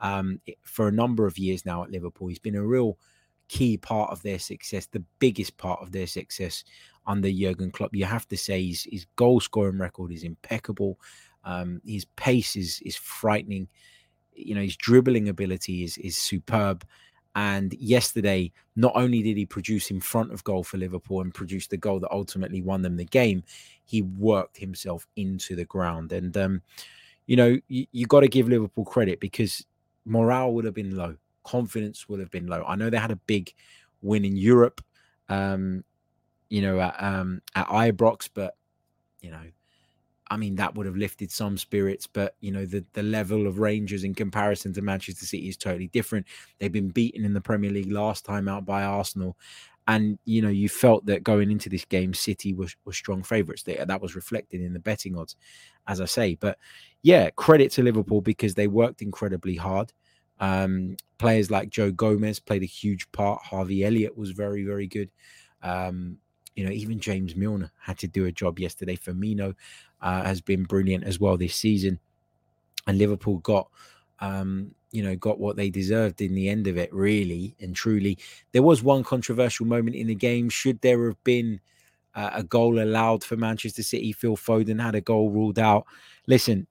um, 0.00 0.40
for 0.62 0.88
a 0.88 0.92
number 0.92 1.26
of 1.26 1.38
years 1.38 1.66
now 1.66 1.82
at 1.82 1.90
Liverpool. 1.90 2.28
He's 2.28 2.38
been 2.38 2.54
a 2.54 2.66
real 2.66 2.98
key 3.48 3.76
part 3.76 4.10
of 4.10 4.22
their 4.22 4.38
success, 4.38 4.86
the 4.86 5.04
biggest 5.18 5.56
part 5.56 5.80
of 5.80 5.92
their 5.92 6.06
success 6.06 6.64
under 7.06 7.30
Jurgen 7.30 7.70
Klopp. 7.70 7.94
You 7.94 8.04
have 8.04 8.28
to 8.28 8.36
say 8.36 8.66
his, 8.66 8.86
his 8.90 9.06
goal 9.16 9.40
scoring 9.40 9.78
record 9.78 10.12
is 10.12 10.22
impeccable. 10.22 10.98
Um, 11.44 11.80
his 11.86 12.04
pace 12.04 12.56
is 12.56 12.80
is 12.84 12.96
frightening. 12.96 13.68
You 14.34 14.54
know, 14.54 14.60
his 14.60 14.76
dribbling 14.76 15.28
ability 15.28 15.82
is 15.84 15.96
is 15.98 16.16
superb. 16.16 16.84
And 17.34 17.72
yesterday, 17.74 18.50
not 18.74 18.92
only 18.96 19.22
did 19.22 19.36
he 19.36 19.46
produce 19.46 19.90
in 19.90 20.00
front 20.00 20.32
of 20.32 20.42
goal 20.44 20.64
for 20.64 20.76
Liverpool 20.76 21.20
and 21.20 21.32
produce 21.32 21.66
the 21.66 21.76
goal 21.76 22.00
that 22.00 22.10
ultimately 22.10 22.62
won 22.62 22.82
them 22.82 22.96
the 22.96 23.04
game, 23.04 23.44
he 23.84 24.02
worked 24.02 24.56
himself 24.56 25.06
into 25.16 25.54
the 25.54 25.64
ground. 25.64 26.12
And, 26.12 26.36
um, 26.36 26.62
you 27.26 27.36
know, 27.36 27.58
you, 27.68 27.86
you 27.92 28.06
got 28.06 28.20
to 28.20 28.28
give 28.28 28.48
Liverpool 28.48 28.84
credit 28.84 29.20
because 29.20 29.64
morale 30.04 30.52
would 30.52 30.64
have 30.64 30.74
been 30.74 30.96
low, 30.96 31.16
confidence 31.44 32.08
would 32.08 32.18
have 32.20 32.30
been 32.30 32.46
low. 32.46 32.64
I 32.66 32.74
know 32.74 32.90
they 32.90 32.98
had 32.98 33.10
a 33.10 33.16
big 33.16 33.52
win 34.02 34.24
in 34.24 34.36
Europe, 34.36 34.82
um, 35.28 35.84
you 36.48 36.62
know, 36.62 36.80
at, 36.80 36.96
um, 36.98 37.42
at 37.54 37.68
Ibrox, 37.68 38.28
but, 38.32 38.56
you 39.20 39.30
know, 39.30 39.42
I 40.30 40.36
mean, 40.36 40.56
that 40.56 40.74
would 40.74 40.86
have 40.86 40.96
lifted 40.96 41.30
some 41.30 41.56
spirits, 41.56 42.06
but 42.06 42.34
you 42.40 42.50
know, 42.52 42.66
the, 42.66 42.84
the 42.92 43.02
level 43.02 43.46
of 43.46 43.58
Rangers 43.58 44.04
in 44.04 44.14
comparison 44.14 44.72
to 44.74 44.82
Manchester 44.82 45.24
City 45.24 45.48
is 45.48 45.56
totally 45.56 45.88
different. 45.88 46.26
They've 46.58 46.72
been 46.72 46.88
beaten 46.88 47.24
in 47.24 47.32
the 47.32 47.40
Premier 47.40 47.70
League 47.70 47.92
last 47.92 48.24
time 48.24 48.48
out 48.48 48.64
by 48.64 48.84
Arsenal. 48.84 49.36
And 49.86 50.18
you 50.26 50.42
know, 50.42 50.48
you 50.48 50.68
felt 50.68 51.06
that 51.06 51.24
going 51.24 51.50
into 51.50 51.70
this 51.70 51.86
game, 51.86 52.12
City 52.12 52.52
was, 52.52 52.76
was 52.84 52.96
strong 52.96 53.22
favourites. 53.22 53.62
That 53.62 54.02
was 54.02 54.14
reflected 54.14 54.60
in 54.60 54.74
the 54.74 54.78
betting 54.78 55.16
odds, 55.16 55.36
as 55.86 56.00
I 56.00 56.04
say. 56.04 56.34
But 56.34 56.58
yeah, 57.02 57.30
credit 57.30 57.72
to 57.72 57.82
Liverpool 57.82 58.20
because 58.20 58.54
they 58.54 58.66
worked 58.66 59.00
incredibly 59.00 59.56
hard. 59.56 59.92
Um, 60.40 60.96
players 61.16 61.50
like 61.50 61.70
Joe 61.70 61.90
Gomez 61.90 62.38
played 62.38 62.62
a 62.62 62.66
huge 62.66 63.10
part. 63.12 63.42
Harvey 63.42 63.84
Elliott 63.84 64.16
was 64.16 64.32
very, 64.32 64.64
very 64.64 64.86
good. 64.86 65.10
Um, 65.62 66.18
you 66.58 66.64
know, 66.64 66.72
even 66.72 66.98
James 66.98 67.36
Milner 67.36 67.70
had 67.78 67.98
to 67.98 68.08
do 68.08 68.24
a 68.24 68.32
job 68.32 68.58
yesterday. 68.58 68.96
Firmino 68.96 69.54
uh, 70.02 70.24
has 70.24 70.40
been 70.40 70.64
brilliant 70.64 71.04
as 71.04 71.20
well 71.20 71.36
this 71.36 71.54
season, 71.54 72.00
and 72.88 72.98
Liverpool 72.98 73.38
got, 73.38 73.68
um, 74.18 74.74
you 74.90 75.00
know, 75.00 75.14
got 75.14 75.38
what 75.38 75.54
they 75.54 75.70
deserved 75.70 76.20
in 76.20 76.34
the 76.34 76.48
end 76.48 76.66
of 76.66 76.76
it. 76.76 76.92
Really 76.92 77.54
and 77.60 77.76
truly, 77.76 78.18
there 78.50 78.64
was 78.64 78.82
one 78.82 79.04
controversial 79.04 79.66
moment 79.66 79.94
in 79.94 80.08
the 80.08 80.16
game. 80.16 80.48
Should 80.48 80.80
there 80.80 81.06
have 81.06 81.22
been 81.22 81.60
uh, 82.16 82.30
a 82.32 82.42
goal 82.42 82.82
allowed 82.82 83.22
for 83.22 83.36
Manchester 83.36 83.84
City? 83.84 84.10
Phil 84.10 84.36
Foden 84.36 84.82
had 84.82 84.96
a 84.96 85.00
goal 85.00 85.30
ruled 85.30 85.60
out. 85.60 85.86
Listen, 86.26 86.66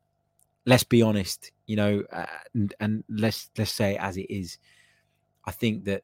let's 0.65 0.83
be 0.83 1.01
honest, 1.01 1.53
you 1.65 1.77
know, 1.77 2.03
uh, 2.11 2.25
and, 2.53 2.73
and 2.81 3.03
let's 3.07 3.49
let's 3.57 3.71
say 3.71 3.93
it 3.93 4.01
as 4.01 4.17
it 4.17 4.29
is. 4.29 4.57
I 5.45 5.51
think 5.51 5.85
that 5.85 6.03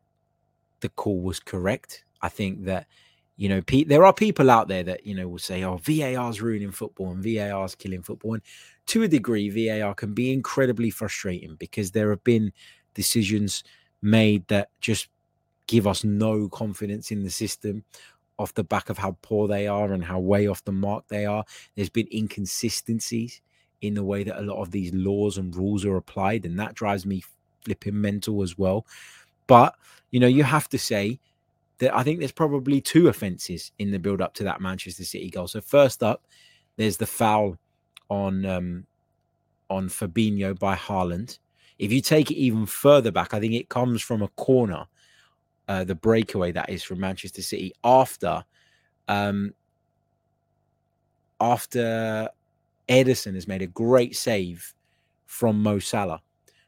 the 0.79 0.87
call 0.87 1.19
was 1.19 1.41
correct. 1.41 2.05
I 2.21 2.29
think 2.29 2.63
that 2.63 2.87
you 3.35 3.49
know, 3.49 3.61
pe- 3.61 3.83
there 3.83 4.05
are 4.05 4.13
people 4.13 4.51
out 4.51 4.67
there 4.67 4.83
that 4.83 5.05
you 5.05 5.15
know 5.15 5.27
will 5.27 5.39
say, 5.39 5.63
"Oh, 5.63 5.77
VAR's 5.77 6.41
ruining 6.41 6.71
football 6.71 7.11
and 7.11 7.23
VAR's 7.23 7.75
killing 7.75 8.03
football." 8.03 8.35
And 8.35 8.43
to 8.87 9.03
a 9.03 9.07
degree, 9.07 9.49
VAR 9.49 9.93
can 9.95 10.13
be 10.13 10.31
incredibly 10.31 10.89
frustrating 10.89 11.55
because 11.55 11.91
there 11.91 12.09
have 12.11 12.23
been 12.23 12.53
decisions 12.93 13.63
made 14.01 14.47
that 14.49 14.69
just 14.81 15.07
give 15.67 15.87
us 15.87 16.03
no 16.03 16.47
confidence 16.49 17.11
in 17.11 17.23
the 17.23 17.29
system 17.29 17.83
off 18.37 18.53
the 18.53 18.63
back 18.63 18.89
of 18.89 18.97
how 18.97 19.17
poor 19.21 19.47
they 19.47 19.67
are 19.67 19.93
and 19.93 20.03
how 20.03 20.19
way 20.19 20.47
off 20.47 20.63
the 20.65 20.71
mark 20.71 21.07
they 21.07 21.25
are. 21.25 21.45
There's 21.75 21.89
been 21.89 22.07
inconsistencies 22.13 23.41
in 23.81 23.93
the 23.93 24.03
way 24.03 24.23
that 24.23 24.39
a 24.39 24.43
lot 24.43 24.61
of 24.61 24.71
these 24.71 24.93
laws 24.93 25.37
and 25.37 25.55
rules 25.55 25.85
are 25.85 25.95
applied, 25.97 26.45
and 26.45 26.59
that 26.59 26.75
drives 26.75 27.05
me 27.05 27.23
flipping 27.63 27.99
mental 27.99 28.43
as 28.43 28.57
well. 28.57 28.85
But 29.47 29.75
you 30.11 30.19
know, 30.19 30.27
you 30.27 30.43
have 30.43 30.69
to 30.69 30.77
say 30.77 31.19
that 31.79 31.95
I 31.95 32.03
think 32.03 32.19
there's 32.19 32.31
probably 32.31 32.81
two 32.81 33.07
offences 33.07 33.71
in 33.79 33.91
the 33.91 33.99
build 33.99 34.21
up 34.21 34.33
to 34.35 34.43
that 34.43 34.61
Manchester 34.61 35.03
City 35.03 35.29
goal. 35.29 35.47
So 35.47 35.61
first 35.61 36.03
up, 36.03 36.25
there's 36.77 36.97
the 36.97 37.05
foul 37.05 37.57
on 38.09 38.45
um, 38.45 38.85
on 39.69 39.89
Fabinho 39.89 40.57
by 40.57 40.75
Haaland. 40.75 41.39
If 41.79 41.91
you 41.91 42.01
take 42.01 42.31
it 42.31 42.35
even 42.35 42.65
further 42.65 43.11
back, 43.11 43.33
I 43.33 43.39
think 43.39 43.53
it 43.53 43.69
comes 43.69 44.01
from 44.01 44.21
a 44.21 44.27
corner, 44.29 44.85
uh, 45.67 45.83
the 45.83 45.95
breakaway 45.95 46.51
that 46.51 46.69
is 46.69 46.83
from 46.83 46.99
Manchester 46.99 47.41
City 47.41 47.73
after 47.83 48.43
um, 49.07 49.53
after 51.39 52.29
Ederson 52.87 53.33
has 53.33 53.47
made 53.47 53.61
a 53.61 53.67
great 53.67 54.15
save 54.15 54.73
from 55.25 55.61
Mo 55.61 55.79
Salah. 55.79 56.21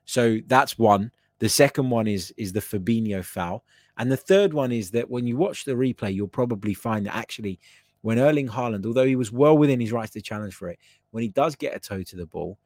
So 0.05 0.39
that's 0.47 0.77
one. 0.77 1.11
The 1.39 1.49
second 1.49 1.89
one 1.89 2.07
is 2.07 2.33
is 2.37 2.53
the 2.53 2.59
Fabinho 2.59 3.23
foul. 3.23 3.63
And 3.97 4.11
the 4.11 4.17
third 4.17 4.53
one 4.53 4.71
is 4.71 4.91
that 4.91 5.09
when 5.09 5.25
you 5.27 5.37
watch 5.37 5.65
the 5.65 5.73
replay, 5.73 6.13
you'll 6.13 6.27
probably 6.27 6.73
find 6.73 7.05
that 7.05 7.15
actually 7.15 7.59
when 8.01 8.19
Erling 8.19 8.47
Haaland, 8.47 8.85
although 8.85 9.05
he 9.05 9.15
was 9.15 9.31
well 9.31 9.57
within 9.57 9.79
his 9.79 9.91
rights 9.91 10.11
to 10.11 10.21
challenge 10.21 10.53
for 10.53 10.69
it, 10.69 10.79
when 11.11 11.23
he 11.23 11.29
does 11.29 11.55
get 11.55 11.75
a 11.75 11.79
toe 11.79 12.03
to 12.03 12.15
the 12.15 12.25
ball, 12.25 12.57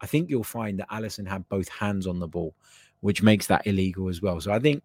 I 0.00 0.06
think 0.06 0.30
you'll 0.30 0.44
find 0.44 0.78
that 0.80 0.88
Alisson 0.90 1.28
had 1.28 1.48
both 1.48 1.68
hands 1.68 2.06
on 2.06 2.18
the 2.18 2.26
ball, 2.26 2.54
which 3.00 3.22
makes 3.22 3.46
that 3.48 3.66
illegal 3.66 4.08
as 4.08 4.22
well. 4.22 4.40
So 4.40 4.52
I 4.52 4.58
think, 4.58 4.82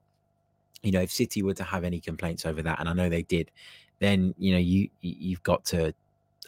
you 0.81 0.91
know, 0.91 1.01
if 1.01 1.11
City 1.11 1.41
were 1.41 1.53
to 1.53 1.63
have 1.63 1.83
any 1.83 1.99
complaints 1.99 2.45
over 2.45 2.61
that, 2.61 2.79
and 2.79 2.89
I 2.89 2.93
know 2.93 3.09
they 3.09 3.23
did, 3.23 3.49
then 3.99 4.35
you 4.37 4.51
know 4.51 4.59
you 4.59 4.89
you've 5.01 5.43
got 5.43 5.63
to 5.65 5.93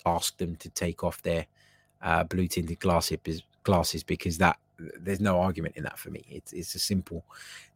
ask 0.05 0.37
them 0.37 0.55
to 0.57 0.69
take 0.69 1.03
off 1.03 1.21
their 1.21 1.45
uh, 2.01 2.23
blue 2.23 2.47
tinted 2.47 2.79
glasses 2.79 3.17
glasses 3.63 4.03
because 4.03 4.37
that 4.37 4.57
there's 4.99 5.21
no 5.21 5.39
argument 5.39 5.75
in 5.77 5.83
that 5.83 5.97
for 5.97 6.11
me. 6.11 6.23
It's 6.29 6.53
it's 6.53 6.75
a 6.75 6.79
simple 6.79 7.23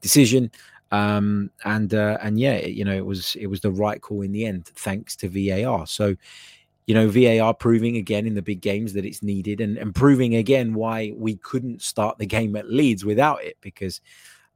decision, 0.02 0.52
um, 0.92 1.52
and 1.66 1.94
uh, 1.94 2.18
and 2.22 2.40
yeah, 2.40 2.60
you 2.66 2.84
know, 2.84 2.96
it 2.96 3.06
was 3.06 3.36
it 3.36 3.48
was 3.48 3.62
the 3.62 3.72
right 3.72 4.02
call 4.02 4.22
in 4.22 4.32
the 4.32 4.46
end, 4.46 4.66
thanks 4.66 5.16
to 5.18 5.30
VAR. 5.30 5.86
So, 5.86 6.16
you 6.88 6.96
know, 6.96 7.08
VAR 7.08 7.54
proving 7.54 7.98
again 7.98 8.26
in 8.26 8.34
the 8.34 8.42
big 8.42 8.62
games 8.62 8.94
that 8.94 9.06
it's 9.06 9.22
needed, 9.22 9.62
and 9.62 9.78
and 9.78 9.94
proving 9.94 10.36
again 10.36 10.74
why 10.74 11.14
we 11.16 11.36
couldn't 11.36 11.82
start 11.82 12.18
the 12.18 12.26
game 12.26 12.56
at 12.56 12.70
Leeds 12.70 13.06
without 13.06 13.44
it, 13.44 13.58
because, 13.62 14.02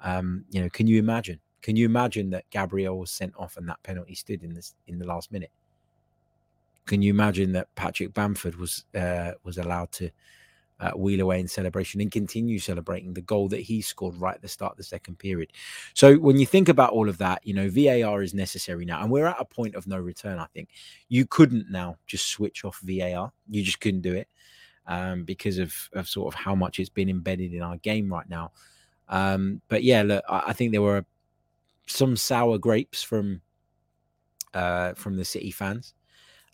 um, 0.02 0.46
you 0.50 0.62
know, 0.62 0.70
can 0.70 0.88
you 0.88 0.98
imagine? 0.98 1.40
Can 1.62 1.76
you 1.76 1.86
imagine 1.86 2.30
that 2.32 2.50
Gabriel 2.50 3.00
was 3.00 3.12
sent 3.12 3.34
off 3.38 3.56
and 3.56 3.70
that 3.70 3.82
penalty 3.84 4.16
stood 4.16 4.44
in 4.44 4.54
this 4.54 4.76
in 4.88 5.00
the 5.00 5.06
last 5.06 5.32
minute? 5.32 5.52
Can 6.86 7.02
you 7.02 7.12
imagine 7.12 7.54
that 7.54 7.74
Patrick 7.76 8.14
Bamford 8.14 8.56
was 8.56 8.86
uh, 8.96 9.34
was 9.44 9.58
allowed 9.58 9.92
to 9.94 10.10
uh, 10.80 10.92
wheel 10.92 11.22
away 11.22 11.40
in 11.40 11.48
celebration 11.48 12.02
and 12.02 12.12
continue 12.12 12.60
celebrating 12.60 13.14
the 13.14 13.22
goal 13.22 13.48
that 13.50 13.62
he 13.62 13.82
scored 13.82 14.16
right 14.16 14.36
at 14.36 14.42
the 14.42 14.48
start 14.48 14.74
of 14.74 14.78
the 14.78 14.84
second 14.84 15.18
period. 15.18 15.52
So 15.94 16.16
when 16.16 16.38
you 16.38 16.46
think 16.46 16.70
about 16.70 16.92
all 16.92 17.10
of 17.10 17.18
that, 17.20 17.46
you 17.46 17.54
know, 17.54 17.70
VAR 17.70 18.22
is 18.22 18.34
necessary 18.34 18.86
now. 18.86 19.02
And 19.02 19.12
we're 19.12 19.28
at 19.28 19.40
a 19.40 19.46
point 19.46 19.76
of 19.76 19.88
no 19.88 19.98
return, 19.98 20.40
I 20.40 20.48
think. 20.54 20.70
You 21.10 21.26
couldn't 21.26 21.72
now 21.72 21.98
just 22.06 22.28
switch 22.28 22.66
off 22.66 22.82
VAR. 22.84 23.32
You 23.50 23.64
just 23.64 23.80
couldn't 23.80 24.02
do 24.02 24.14
it 24.14 24.28
um, 24.88 25.24
because 25.24 25.58
of, 25.58 25.74
of 25.94 26.08
sort 26.08 26.34
of 26.34 26.40
how 26.40 26.56
much 26.56 26.80
it's 26.80 26.90
been 26.90 27.10
embedded 27.10 27.54
in 27.54 27.62
our 27.62 27.78
game 27.78 28.12
right 28.12 28.28
now. 28.30 28.52
Um, 29.10 29.62
but 29.68 29.84
yeah, 29.84 30.02
look, 30.02 30.24
I, 30.28 30.44
I 30.48 30.54
think 30.54 30.72
there 30.72 30.82
were 30.82 31.06
some 31.86 32.16
sour 32.16 32.58
grapes 32.58 33.04
from 33.04 33.42
uh, 34.54 34.94
from 34.94 35.18
the 35.18 35.26
City 35.26 35.50
fans 35.50 35.96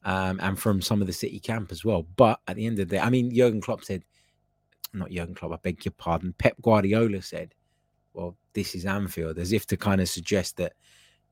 um, 0.03 0.39
and 0.41 0.59
from 0.59 0.81
some 0.81 1.01
of 1.01 1.07
the 1.07 1.13
City 1.13 1.39
camp 1.39 1.71
as 1.71 1.83
well. 1.83 2.03
But 2.15 2.39
at 2.47 2.55
the 2.55 2.65
end 2.65 2.79
of 2.79 2.89
the 2.89 2.95
day, 2.95 3.01
I 3.01 3.09
mean, 3.09 3.33
Jurgen 3.33 3.61
Klopp 3.61 3.83
said 3.83 4.03
not 4.93 5.11
Jurgen 5.11 5.35
Klopp, 5.35 5.53
I 5.53 5.57
beg 5.57 5.85
your 5.85 5.93
pardon, 5.97 6.33
Pep 6.37 6.55
Guardiola 6.61 7.21
said, 7.21 7.53
well, 8.13 8.35
this 8.53 8.75
is 8.75 8.85
Anfield, 8.85 9.37
as 9.37 9.53
if 9.53 9.65
to 9.67 9.77
kind 9.77 10.01
of 10.01 10.09
suggest 10.09 10.57
that, 10.57 10.73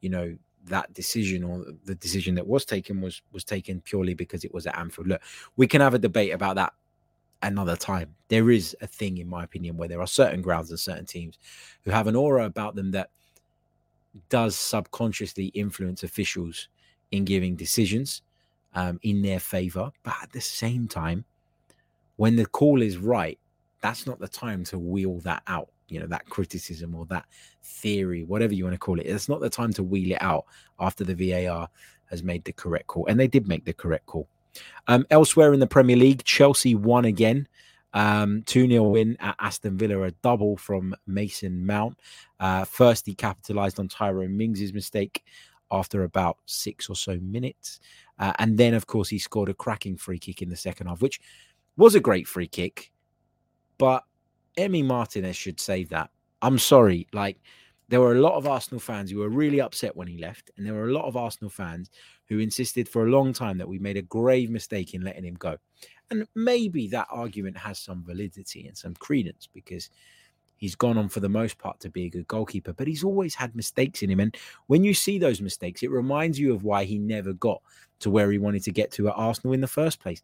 you 0.02 0.10
know, 0.10 0.38
that 0.66 0.94
decision 0.94 1.44
or 1.44 1.66
the 1.86 1.96
decision 1.96 2.36
that 2.36 2.46
was 2.46 2.66
taken 2.66 3.00
was 3.00 3.22
was 3.32 3.44
taken 3.44 3.80
purely 3.82 4.14
because 4.14 4.44
it 4.44 4.54
was 4.54 4.68
at 4.68 4.78
Anfield. 4.78 5.08
Look, 5.08 5.22
we 5.56 5.66
can 5.66 5.82
have 5.82 5.94
a 5.94 6.00
debate 6.00 6.34
about 6.34 6.56
that 6.56 6.74
another 7.42 7.76
time. 7.76 8.16
There 8.28 8.52
is 8.52 8.76
a 8.82 8.88
thing, 8.88 9.18
in 9.18 9.28
my 9.28 9.44
opinion, 9.44 9.78
where 9.78 9.88
there 9.88 10.02
are 10.02 10.08
certain 10.08 10.42
grounds 10.42 10.70
and 10.70 10.80
certain 10.80 11.06
teams 11.06 11.40
who 11.84 11.92
have 11.92 12.08
an 12.08 12.16
aura 12.16 12.46
about 12.46 12.76
them 12.76 12.92
that 12.92 13.12
does 14.30 14.56
subconsciously 14.56 15.48
influence 15.48 16.04
officials 16.04 16.70
in 17.12 17.24
giving 17.24 17.56
decisions 17.56 18.22
um, 18.78 19.00
in 19.02 19.24
their 19.24 19.40
favor. 19.40 19.92
But 20.04 20.14
at 20.22 20.32
the 20.32 20.40
same 20.40 20.88
time, 20.88 21.26
when 22.16 22.36
the 22.36 22.46
call 22.46 22.82
is 22.82 22.98
right, 22.98 23.40
that's 23.82 24.06
not 24.06 24.20
the 24.20 24.28
time 24.28 24.64
to 24.66 24.80
wheel 24.80 25.20
that 25.20 25.44
out 25.48 25.70
you 25.88 26.00
know 26.00 26.08
that 26.08 26.28
criticism 26.30 26.94
or 26.96 27.06
that 27.06 27.26
theory 27.64 28.24
whatever 28.24 28.54
you 28.54 28.64
want 28.64 28.74
to 28.74 28.80
call 28.80 29.00
it 29.00 29.04
it's 29.06 29.30
not 29.30 29.40
the 29.40 29.50
time 29.50 29.72
to 29.72 29.84
wheel 29.84 30.12
it 30.12 30.22
out 30.22 30.46
after 30.80 31.06
the 31.06 31.14
var 31.14 31.70
has 32.10 32.24
made 32.24 32.44
the 32.44 32.52
correct 32.52 32.88
call 32.88 33.06
and 33.08 33.18
they 33.18 33.28
did 33.28 33.48
make 33.48 33.64
the 33.64 33.72
correct 33.72 34.06
call 34.06 34.28
um, 34.88 35.06
elsewhere 35.12 35.54
in 35.54 35.62
the 35.62 35.68
premier 35.68 35.96
league 35.96 36.24
chelsea 36.26 36.76
won 36.76 37.06
again 37.06 37.48
um, 37.94 38.44
2-0 38.44 38.92
win 38.92 39.18
at 39.20 39.36
Aston 39.40 39.76
Villa, 39.76 40.02
a 40.04 40.12
double 40.22 40.56
from 40.56 40.94
Mason 41.08 41.66
Mount. 41.66 41.98
Uh, 42.40 42.64
first, 42.64 43.08
he 43.08 43.16
capitalized 43.16 43.80
on 43.80 43.88
Tyrone 43.88 44.38
Mings' 44.38 44.74
mistake 44.74 45.24
after 45.72 46.04
about 46.04 46.38
six 46.46 46.90
or 46.90 46.96
so 46.96 47.18
minutes. 47.22 47.80
Uh, 48.20 48.34
and 48.40 48.58
then, 48.58 48.74
of 48.74 48.88
course, 48.88 49.10
he 49.10 49.20
scored 49.20 49.50
a 49.50 49.54
cracking 49.54 49.98
free 49.98 50.20
kick 50.20 50.42
in 50.42 50.50
the 50.50 50.56
second 50.56 50.88
half, 50.88 51.02
which 51.02 51.20
was 51.76 51.96
a 51.96 52.00
great 52.00 52.28
free 52.28 52.48
kick. 52.48 52.92
But 53.78 54.04
Emi 54.58 54.84
Martinez 54.84 55.36
should 55.36 55.60
save 55.60 55.90
that. 55.90 56.10
I'm 56.42 56.58
sorry. 56.58 57.08
Like, 57.14 57.40
there 57.90 58.02
were 58.02 58.16
a 58.16 58.22
lot 58.22 58.36
of 58.36 58.48
Arsenal 58.48 58.80
fans 58.80 59.12
who 59.12 59.20
were 59.20 59.30
really 59.30 59.62
upset 59.62 59.96
when 59.96 60.08
he 60.08 60.18
left. 60.18 60.52
And 60.58 60.66
there 60.66 60.74
were 60.74 60.90
a 60.90 60.94
lot 60.94 61.06
of 61.06 61.16
Arsenal 61.16 61.50
fans 61.50 61.90
who 62.26 62.40
insisted 62.40 62.90
for 62.90 63.06
a 63.06 63.10
long 63.10 63.34
time 63.34 63.58
that 63.58 63.68
we 63.68 63.80
made 63.80 63.98
a 63.98 64.02
grave 64.02 64.50
mistake 64.50 64.94
in 64.94 65.04
letting 65.04 65.26
him 65.26 65.36
go. 65.36 65.58
And 66.10 66.28
maybe 66.36 66.88
that 66.90 67.08
argument 67.10 67.58
has 67.58 67.80
some 67.80 68.04
validity 68.04 68.68
and 68.68 68.78
some 68.78 68.94
credence 68.96 69.48
because 69.54 69.90
he's 70.58 70.76
gone 70.76 70.98
on 70.98 71.10
for 71.10 71.20
the 71.20 71.30
most 71.30 71.58
part 71.58 71.80
to 71.80 71.90
be 71.90 72.06
a 72.06 72.10
good 72.10 72.28
goalkeeper, 72.28 72.74
but 72.74 72.88
he's 72.88 73.04
always 73.04 73.36
had 73.36 73.56
mistakes 73.56 74.02
in 74.02 74.10
him. 74.10 74.20
And 74.20 74.36
when 74.68 74.84
you 74.84 74.94
see 74.94 75.18
those 75.18 75.42
mistakes, 75.42 75.84
it 75.84 75.92
reminds 75.92 76.40
you 76.40 76.54
of 76.54 76.64
why 76.64 76.84
he 76.84 76.98
never 76.98 77.34
got 77.34 77.62
to 78.00 78.10
where 78.10 78.32
he 78.32 78.38
wanted 78.38 78.64
to 78.64 78.72
get 78.72 78.92
to 78.92 79.08
at 79.08 79.16
Arsenal 79.16 79.54
in 79.54 79.62
the 79.62 79.68
first 79.68 80.00
place. 80.00 80.22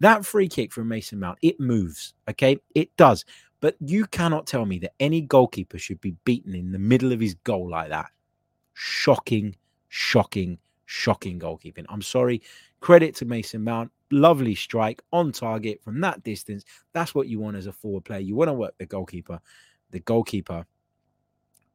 That 0.00 0.26
free 0.26 0.48
kick 0.48 0.72
from 0.72 0.88
Mason 0.88 1.20
Mount, 1.20 1.38
it 1.42 1.60
moves. 1.60 2.14
Okay. 2.28 2.58
It 2.74 2.96
does. 2.96 3.24
But 3.60 3.76
you 3.78 4.06
cannot 4.06 4.48
tell 4.48 4.66
me 4.66 4.80
that 4.80 4.94
any 4.98 5.20
goalkeeper 5.20 5.78
should 5.78 6.00
be 6.00 6.16
beaten 6.24 6.54
in 6.54 6.72
the 6.72 6.78
middle 6.78 7.12
of 7.12 7.20
his 7.20 7.34
goal 7.34 7.70
like 7.70 7.90
that. 7.90 8.10
Shocking, 8.74 9.54
shocking, 9.88 10.58
shocking 10.86 11.38
goalkeeping. 11.38 11.86
I'm 11.88 12.02
sorry. 12.02 12.42
Credit 12.80 13.14
to 13.16 13.24
Mason 13.24 13.62
Mount. 13.62 13.92
Lovely 14.10 14.56
strike 14.56 15.00
on 15.12 15.30
target 15.30 15.80
from 15.84 16.00
that 16.00 16.24
distance. 16.24 16.64
That's 16.92 17.14
what 17.14 17.28
you 17.28 17.38
want 17.38 17.56
as 17.56 17.66
a 17.66 17.72
forward 17.72 18.04
player. 18.04 18.18
You 18.18 18.34
want 18.34 18.48
to 18.48 18.54
work 18.54 18.74
the 18.78 18.86
goalkeeper. 18.86 19.40
The 19.92 20.00
goalkeeper 20.00 20.66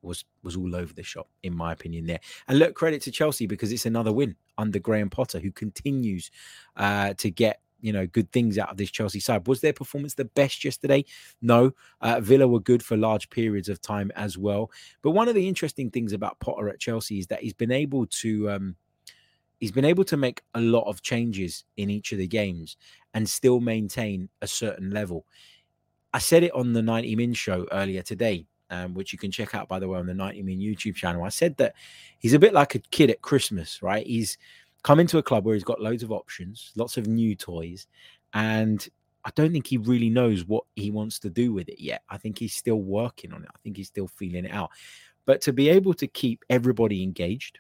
was 0.02 0.26
was 0.44 0.56
all 0.56 0.76
over 0.76 0.94
the 0.94 1.04
shop, 1.04 1.28
in 1.44 1.56
my 1.56 1.72
opinion. 1.72 2.06
There, 2.06 2.20
and 2.48 2.60
look, 2.60 2.76
credit 2.76 3.02
to 3.04 3.12
Chelsea 3.12 3.48
because 3.48 3.72
it's 3.72 3.86
another 3.86 4.12
win 4.12 4.36
under 4.58 4.80
Graham 4.80 5.10
Potter, 5.10 5.40
who 5.40 5.52
continues 5.52 6.30
uh, 6.76 7.14
to 7.16 7.32
get 7.32 7.62
you 7.82 7.94
know 7.94 8.08
good 8.08 8.32
things 8.32 8.58
out 8.58 8.70
of 8.70 8.78
this 8.78 8.92
Chelsea 8.92 9.20
side. 9.20 9.48
Was 9.48 9.62
their 9.62 9.74
performance 9.74 10.14
the 10.14 10.26
best 10.26 10.64
yesterday? 10.64 11.06
No. 11.42 11.74
Uh, 12.02 12.20
Villa 12.20 12.48
were 12.48 12.60
good 12.60 12.84
for 12.84 12.98
large 12.98 13.30
periods 13.30 13.70
of 13.70 13.82
time 13.82 14.12
as 14.16 14.38
well. 14.38 14.72
But 15.02 15.12
one 15.12 15.28
of 15.28 15.36
the 15.36 15.48
interesting 15.48 15.92
things 15.92 16.14
about 16.14 16.40
Potter 16.40 16.70
at 16.70 16.80
Chelsea 16.80 17.20
is 17.20 17.28
that 17.28 17.42
he's 17.42 17.54
been 17.54 17.72
able 17.72 18.08
to 18.08 18.50
um, 18.50 18.76
he's 19.60 19.72
been 19.72 19.86
able 19.86 20.04
to 20.06 20.18
make 20.18 20.42
a 20.54 20.62
lot 20.62 20.88
of 20.88 21.02
changes 21.02 21.64
in 21.78 21.90
each 21.90 22.12
of 22.12 22.18
the 22.18 22.28
games 22.28 22.78
and 23.14 23.28
still 23.28 23.60
maintain 23.60 24.30
a 24.42 24.48
certain 24.48 24.92
level. 24.92 25.26
I 26.14 26.20
said 26.20 26.44
it 26.44 26.54
on 26.54 26.74
the 26.74 26.82
90 26.82 27.16
Min 27.16 27.34
show 27.34 27.68
earlier 27.72 28.02
today, 28.02 28.46
um, 28.70 28.94
which 28.94 29.12
you 29.14 29.20
can 29.20 29.32
check 29.32 29.54
out, 29.56 29.68
by 29.68 29.80
the 29.80 29.88
way, 29.88 30.00
on 30.00 30.06
the 30.06 30.14
90 30.14 30.42
Min 30.44 30.60
YouTube 30.60 30.96
channel. 30.96 31.24
I 31.24 31.30
said 31.30 31.58
that 31.58 31.76
he's 32.20 32.34
a 32.34 32.40
bit 32.40 32.54
like 32.54 32.76
a 32.76 32.80
kid 32.80 33.10
at 33.10 33.22
Christmas, 33.22 33.82
right? 33.82 34.06
He's 34.06 34.38
come 34.84 35.00
into 35.00 35.18
a 35.18 35.24
club 35.24 35.46
where 35.46 35.56
he's 35.56 35.64
got 35.64 35.82
loads 35.82 36.04
of 36.04 36.12
options, 36.12 36.72
lots 36.76 36.98
of 36.98 37.08
new 37.08 37.36
toys, 37.36 37.88
and 38.34 38.88
I 39.26 39.32
don't 39.36 39.52
think 39.52 39.68
he 39.68 39.78
really 39.78 40.10
knows 40.10 40.46
what 40.46 40.64
he 40.76 40.90
wants 40.90 41.20
to 41.20 41.30
do 41.30 41.52
with 41.52 41.68
it 41.68 41.82
yet. 41.82 42.04
I 42.10 42.18
think 42.18 42.40
he's 42.40 42.56
still 42.56 42.82
working 42.82 43.34
on 43.34 43.44
it. 43.44 43.50
I 43.54 43.58
think 43.62 43.76
he's 43.76 43.88
still 43.88 44.08
feeling 44.08 44.46
it 44.46 44.52
out. 44.52 44.70
But 45.26 45.42
to 45.42 45.54
be 45.54 45.68
able 45.68 45.94
to 45.96 46.08
keep 46.08 46.46
everybody 46.50 47.04
engaged, 47.04 47.60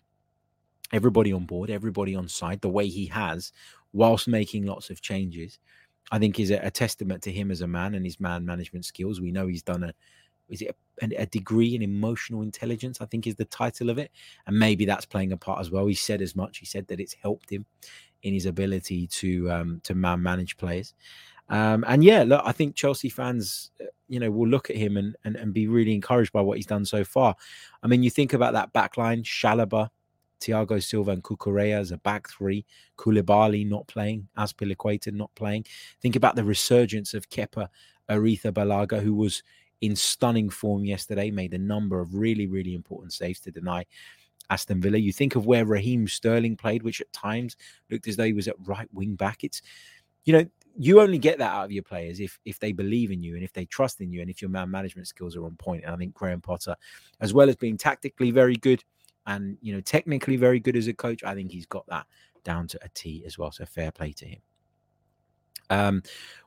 everybody 0.93 1.33
on 1.33 1.45
board, 1.45 1.69
everybody 1.69 2.15
on 2.15 2.29
side, 2.29 2.61
the 2.61 2.69
way 2.69 2.87
he 2.87 3.07
has, 3.07 3.51
whilst 3.91 4.29
making 4.29 4.65
lots 4.65 4.89
of 4.89 5.01
changes, 5.01 5.59
I 6.11 6.19
think 6.19 6.39
is 6.39 6.51
a, 6.51 6.57
a 6.57 6.71
testament 6.71 7.21
to 7.23 7.31
him 7.31 7.51
as 7.51 7.61
a 7.61 7.67
man 7.67 7.95
and 7.95 8.05
his 8.05 8.19
man 8.19 8.45
management 8.45 8.85
skills. 8.85 9.19
We 9.19 9.31
know 9.31 9.47
he's 9.47 9.63
done 9.63 9.83
a 9.83 9.93
is 10.49 10.61
it 10.61 10.75
a, 11.01 11.21
a, 11.21 11.25
degree 11.25 11.75
in 11.75 11.81
emotional 11.81 12.41
intelligence 12.41 13.01
i 13.01 13.05
think 13.05 13.27
is 13.27 13.35
the 13.35 13.45
title 13.45 13.89
of 13.89 13.97
it. 13.97 14.11
And 14.45 14.57
maybe 14.57 14.85
that's 14.85 15.05
playing 15.05 15.33
a 15.33 15.37
part 15.37 15.59
as 15.59 15.71
well. 15.71 15.87
He 15.87 15.93
said 15.93 16.21
as 16.21 16.35
much. 16.35 16.59
He 16.59 16.65
said 16.65 16.87
that 16.87 16.99
it's 16.99 17.13
helped 17.13 17.49
him 17.49 17.65
in 18.23 18.33
his 18.33 18.45
ability 18.45 19.07
to 19.07 19.51
um 19.51 19.81
to 19.83 19.95
man 19.95 20.23
manage 20.23 20.57
players. 20.57 20.93
Um 21.49 21.83
and 21.87 22.03
yeah 22.03 22.23
look 22.23 22.41
i 22.45 22.51
think 22.51 22.75
chelsea 22.75 23.09
fans 23.09 23.71
uh, 23.81 23.85
you 24.09 24.19
know 24.19 24.29
will 24.29 24.47
look 24.47 24.69
at 24.69 24.75
him 24.75 24.97
and, 24.97 25.15
and 25.23 25.35
and 25.35 25.53
be 25.53 25.67
really 25.67 25.93
encouraged 25.93 26.31
by 26.31 26.41
what 26.41 26.57
he's 26.57 26.65
done 26.65 26.85
so 26.85 27.03
far. 27.03 27.35
I 27.83 27.87
mean 27.87 28.03
you 28.03 28.09
think 28.09 28.33
about 28.33 28.53
that 28.53 28.73
back 28.73 28.97
line 28.97 29.23
Chalobah 29.23 29.89
Thiago 30.39 30.81
Silva 30.81 31.11
and 31.11 31.23
Cucurella 31.23 31.79
as 31.79 31.91
a 31.91 31.97
back 31.97 32.29
three, 32.29 32.65
Koulibaly 32.97 33.67
not 33.67 33.87
playing, 33.87 34.27
Azpilicueta 34.37 35.13
not 35.13 35.33
playing. 35.35 35.65
Think 36.01 36.15
about 36.15 36.35
the 36.35 36.43
resurgence 36.43 37.13
of 37.13 37.29
Kepa 37.29 37.69
Balaga, 38.09 39.01
who 39.01 39.13
was 39.13 39.43
in 39.81 39.95
stunning 39.95 40.49
form 40.49 40.85
yesterday, 40.85 41.29
made 41.31 41.53
a 41.53 41.59
number 41.59 41.99
of 41.99 42.15
really, 42.15 42.47
really 42.47 42.73
important 42.73 43.13
saves 43.13 43.39
to 43.41 43.51
deny 43.51 43.85
Aston 44.49 44.81
Villa. 44.81 44.97
You 44.97 45.13
think 45.13 45.35
of 45.35 45.45
where 45.45 45.65
Raheem 45.65 46.07
Sterling 46.07 46.55
played, 46.55 46.83
which 46.83 47.01
at 47.01 47.11
times 47.13 47.57
looked 47.89 48.07
as 48.07 48.15
though 48.15 48.23
he 48.23 48.33
was 48.33 48.47
at 48.47 48.55
right 48.65 48.87
wing 48.93 49.15
back. 49.15 49.43
It's, 49.43 49.61
you 50.25 50.33
know, 50.33 50.45
you 50.79 51.01
only 51.01 51.17
get 51.17 51.39
that 51.39 51.53
out 51.53 51.65
of 51.65 51.71
your 51.71 51.83
players 51.83 52.19
if 52.19 52.39
if 52.45 52.59
they 52.59 52.71
believe 52.71 53.11
in 53.11 53.23
you 53.23 53.33
and 53.33 53.43
if 53.43 53.51
they 53.51 53.65
trust 53.65 53.99
in 53.99 54.11
you 54.11 54.21
and 54.21 54.29
if 54.29 54.41
your 54.41 54.49
man 54.49 54.69
management 54.69 55.07
skills 55.07 55.35
are 55.35 55.43
on 55.45 55.55
point. 55.55 55.83
And 55.83 55.93
I 55.93 55.97
think 55.97 56.13
Graham 56.13 56.39
Potter, 56.39 56.75
as 57.19 57.33
well 57.33 57.49
as 57.49 57.55
being 57.55 57.77
tactically 57.77 58.29
very 58.29 58.55
good, 58.55 58.83
and 59.27 59.57
you 59.61 59.73
know 59.73 59.81
technically 59.81 60.37
very 60.37 60.59
good 60.59 60.75
as 60.75 60.87
a 60.87 60.93
coach. 60.93 61.23
I 61.23 61.35
think 61.35 61.51
he's 61.51 61.67
got 61.67 61.85
that 61.87 62.07
down 62.43 62.67
to 62.69 62.79
a 62.83 62.89
T 62.89 63.23
as 63.25 63.37
well. 63.37 63.51
So 63.51 63.65
fair 63.65 63.91
play 63.91 64.13
to 64.13 64.25
him. 64.25 64.39
Um, 65.69 66.01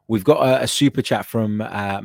we've 0.08 0.24
got 0.24 0.42
a, 0.42 0.62
a 0.62 0.66
super 0.66 1.02
chat 1.02 1.26
from 1.26 1.60
uh. 1.60 2.00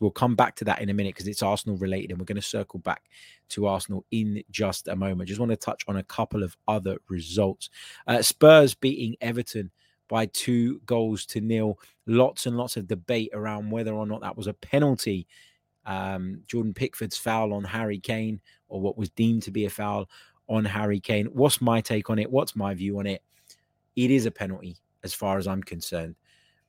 We'll 0.00 0.10
come 0.10 0.34
back 0.34 0.56
to 0.56 0.64
that 0.64 0.80
in 0.80 0.88
a 0.88 0.94
minute 0.94 1.14
because 1.14 1.28
it's 1.28 1.42
Arsenal 1.42 1.76
related, 1.76 2.10
and 2.10 2.18
we're 2.18 2.24
going 2.24 2.36
to 2.36 2.42
circle 2.42 2.80
back 2.80 3.02
to 3.50 3.66
Arsenal 3.66 4.04
in 4.10 4.42
just 4.50 4.88
a 4.88 4.96
moment. 4.96 5.28
Just 5.28 5.40
want 5.40 5.50
to 5.50 5.56
touch 5.56 5.84
on 5.86 5.96
a 5.96 6.02
couple 6.02 6.42
of 6.42 6.56
other 6.66 6.96
results. 7.08 7.70
Uh, 8.06 8.22
Spurs 8.22 8.74
beating 8.74 9.16
Everton 9.20 9.70
by 10.08 10.26
two 10.26 10.80
goals 10.86 11.26
to 11.26 11.40
nil. 11.40 11.78
Lots 12.06 12.46
and 12.46 12.56
lots 12.56 12.76
of 12.76 12.86
debate 12.86 13.30
around 13.34 13.70
whether 13.70 13.92
or 13.92 14.06
not 14.06 14.22
that 14.22 14.36
was 14.36 14.46
a 14.46 14.54
penalty. 14.54 15.26
Um, 15.86 16.42
Jordan 16.46 16.72
Pickford's 16.72 17.18
foul 17.18 17.52
on 17.52 17.64
Harry 17.64 17.98
Kane 17.98 18.40
or 18.74 18.80
what 18.80 18.98
was 18.98 19.08
deemed 19.10 19.44
to 19.44 19.52
be 19.52 19.66
a 19.66 19.70
foul 19.70 20.10
on 20.48 20.64
Harry 20.64 20.98
Kane. 20.98 21.26
What's 21.26 21.60
my 21.60 21.80
take 21.80 22.10
on 22.10 22.18
it? 22.18 22.28
What's 22.28 22.56
my 22.56 22.74
view 22.74 22.98
on 22.98 23.06
it? 23.06 23.22
It 23.94 24.10
is 24.10 24.26
a 24.26 24.32
penalty 24.32 24.76
as 25.04 25.14
far 25.14 25.38
as 25.38 25.46
I'm 25.46 25.62
concerned. 25.62 26.16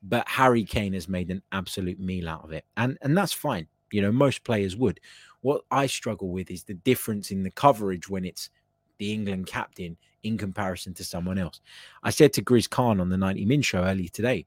But 0.04 0.28
Harry 0.28 0.62
Kane 0.62 0.92
has 0.92 1.08
made 1.08 1.32
an 1.32 1.42
absolute 1.50 1.98
meal 1.98 2.28
out 2.28 2.44
of 2.44 2.52
it. 2.52 2.64
And 2.76 2.96
and 3.02 3.18
that's 3.18 3.32
fine. 3.32 3.66
You 3.90 4.02
know, 4.02 4.12
most 4.12 4.44
players 4.44 4.76
would. 4.76 5.00
What 5.40 5.62
I 5.72 5.86
struggle 5.86 6.28
with 6.28 6.48
is 6.48 6.62
the 6.62 6.74
difference 6.74 7.32
in 7.32 7.42
the 7.42 7.50
coverage 7.50 8.08
when 8.08 8.24
it's 8.24 8.50
the 8.98 9.12
England 9.12 9.48
captain 9.48 9.96
in 10.22 10.38
comparison 10.38 10.94
to 10.94 11.04
someone 11.04 11.38
else. 11.38 11.60
I 12.04 12.10
said 12.10 12.32
to 12.34 12.42
Grizz 12.42 12.70
Khan 12.70 13.00
on 13.00 13.08
the 13.08 13.16
90 13.16 13.44
Min 13.46 13.62
show 13.62 13.82
earlier 13.82 14.08
today, 14.08 14.46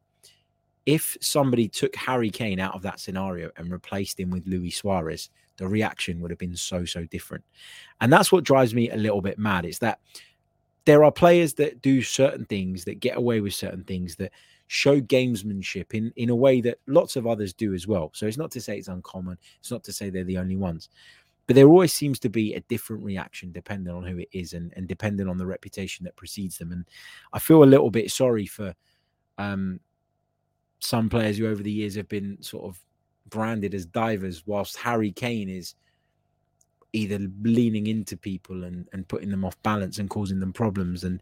if 0.86 1.18
somebody 1.20 1.68
took 1.68 1.96
Harry 1.96 2.30
Kane 2.30 2.60
out 2.60 2.74
of 2.74 2.84
that 2.84 3.02
scenario 3.02 3.52
and 3.58 3.70
replaced 3.70 4.18
him 4.18 4.30
with 4.30 4.48
Luis 4.48 4.78
Suarez, 4.78 5.30
the 5.60 5.68
reaction 5.68 6.20
would 6.20 6.32
have 6.32 6.40
been 6.40 6.56
so, 6.56 6.86
so 6.86 7.06
different. 7.06 7.44
And 8.02 8.12
that's 8.12 8.32
what 8.32 8.44
drives 8.44 8.74
me 8.74 8.90
a 8.90 8.98
little 8.98 9.22
bit 9.22 9.38
mad. 9.38 9.66
It's 9.66 9.80
that 9.80 10.00
there 10.86 11.04
are 11.04 11.12
players 11.12 11.54
that 11.56 11.82
do 11.82 12.02
certain 12.02 12.46
things, 12.46 12.86
that 12.86 13.00
get 13.00 13.18
away 13.18 13.42
with 13.42 13.54
certain 13.54 13.84
things, 13.84 14.16
that 14.16 14.32
show 14.68 15.02
gamesmanship 15.02 15.94
in, 15.94 16.12
in 16.16 16.30
a 16.30 16.36
way 16.36 16.62
that 16.62 16.80
lots 16.88 17.16
of 17.16 17.28
others 17.28 17.54
do 17.54 17.74
as 17.74 17.88
well. 17.88 18.12
So 18.14 18.26
it's 18.26 18.38
not 18.38 18.52
to 18.52 18.62
say 18.62 18.78
it's 18.78 18.88
uncommon, 18.88 19.38
it's 19.60 19.72
not 19.72 19.84
to 19.84 19.94
say 19.94 20.10
they're 20.10 20.24
the 20.24 20.38
only 20.38 20.56
ones. 20.56 20.90
But 21.48 21.56
there 21.56 21.68
always 21.68 21.94
seems 21.94 22.20
to 22.20 22.30
be 22.30 22.54
a 22.54 22.60
different 22.62 23.04
reaction 23.04 23.52
depending 23.52 23.94
on 23.94 24.04
who 24.04 24.20
it 24.20 24.30
is 24.32 24.54
and, 24.54 24.72
and 24.76 24.88
depending 24.88 25.28
on 25.28 25.38
the 25.38 25.48
reputation 25.48 26.04
that 26.06 26.16
precedes 26.16 26.60
them. 26.60 26.72
And 26.72 26.86
I 27.34 27.40
feel 27.40 27.64
a 27.64 27.66
little 27.66 27.90
bit 27.90 28.12
sorry 28.12 28.46
for 28.46 28.76
um, 29.40 29.80
some 30.80 31.10
players 31.10 31.38
who 31.38 31.48
over 31.48 31.64
the 31.64 31.72
years 31.72 31.96
have 31.96 32.08
been 32.08 32.38
sort 32.42 32.66
of 32.66 32.80
branded 33.30 33.74
as 33.74 33.86
divers, 33.86 34.44
whilst 34.46 34.78
Harry 34.78 35.12
Kane 35.12 35.50
is 35.50 35.76
either 36.94 37.20
leaning 37.42 37.88
into 37.88 38.18
people 38.18 38.64
and, 38.64 38.88
and 38.94 39.08
putting 39.08 39.30
them 39.30 39.46
off 39.46 39.62
balance 39.64 40.00
and 40.00 40.10
causing 40.10 40.40
them 40.40 40.54
problems 40.54 41.04
and 41.04 41.22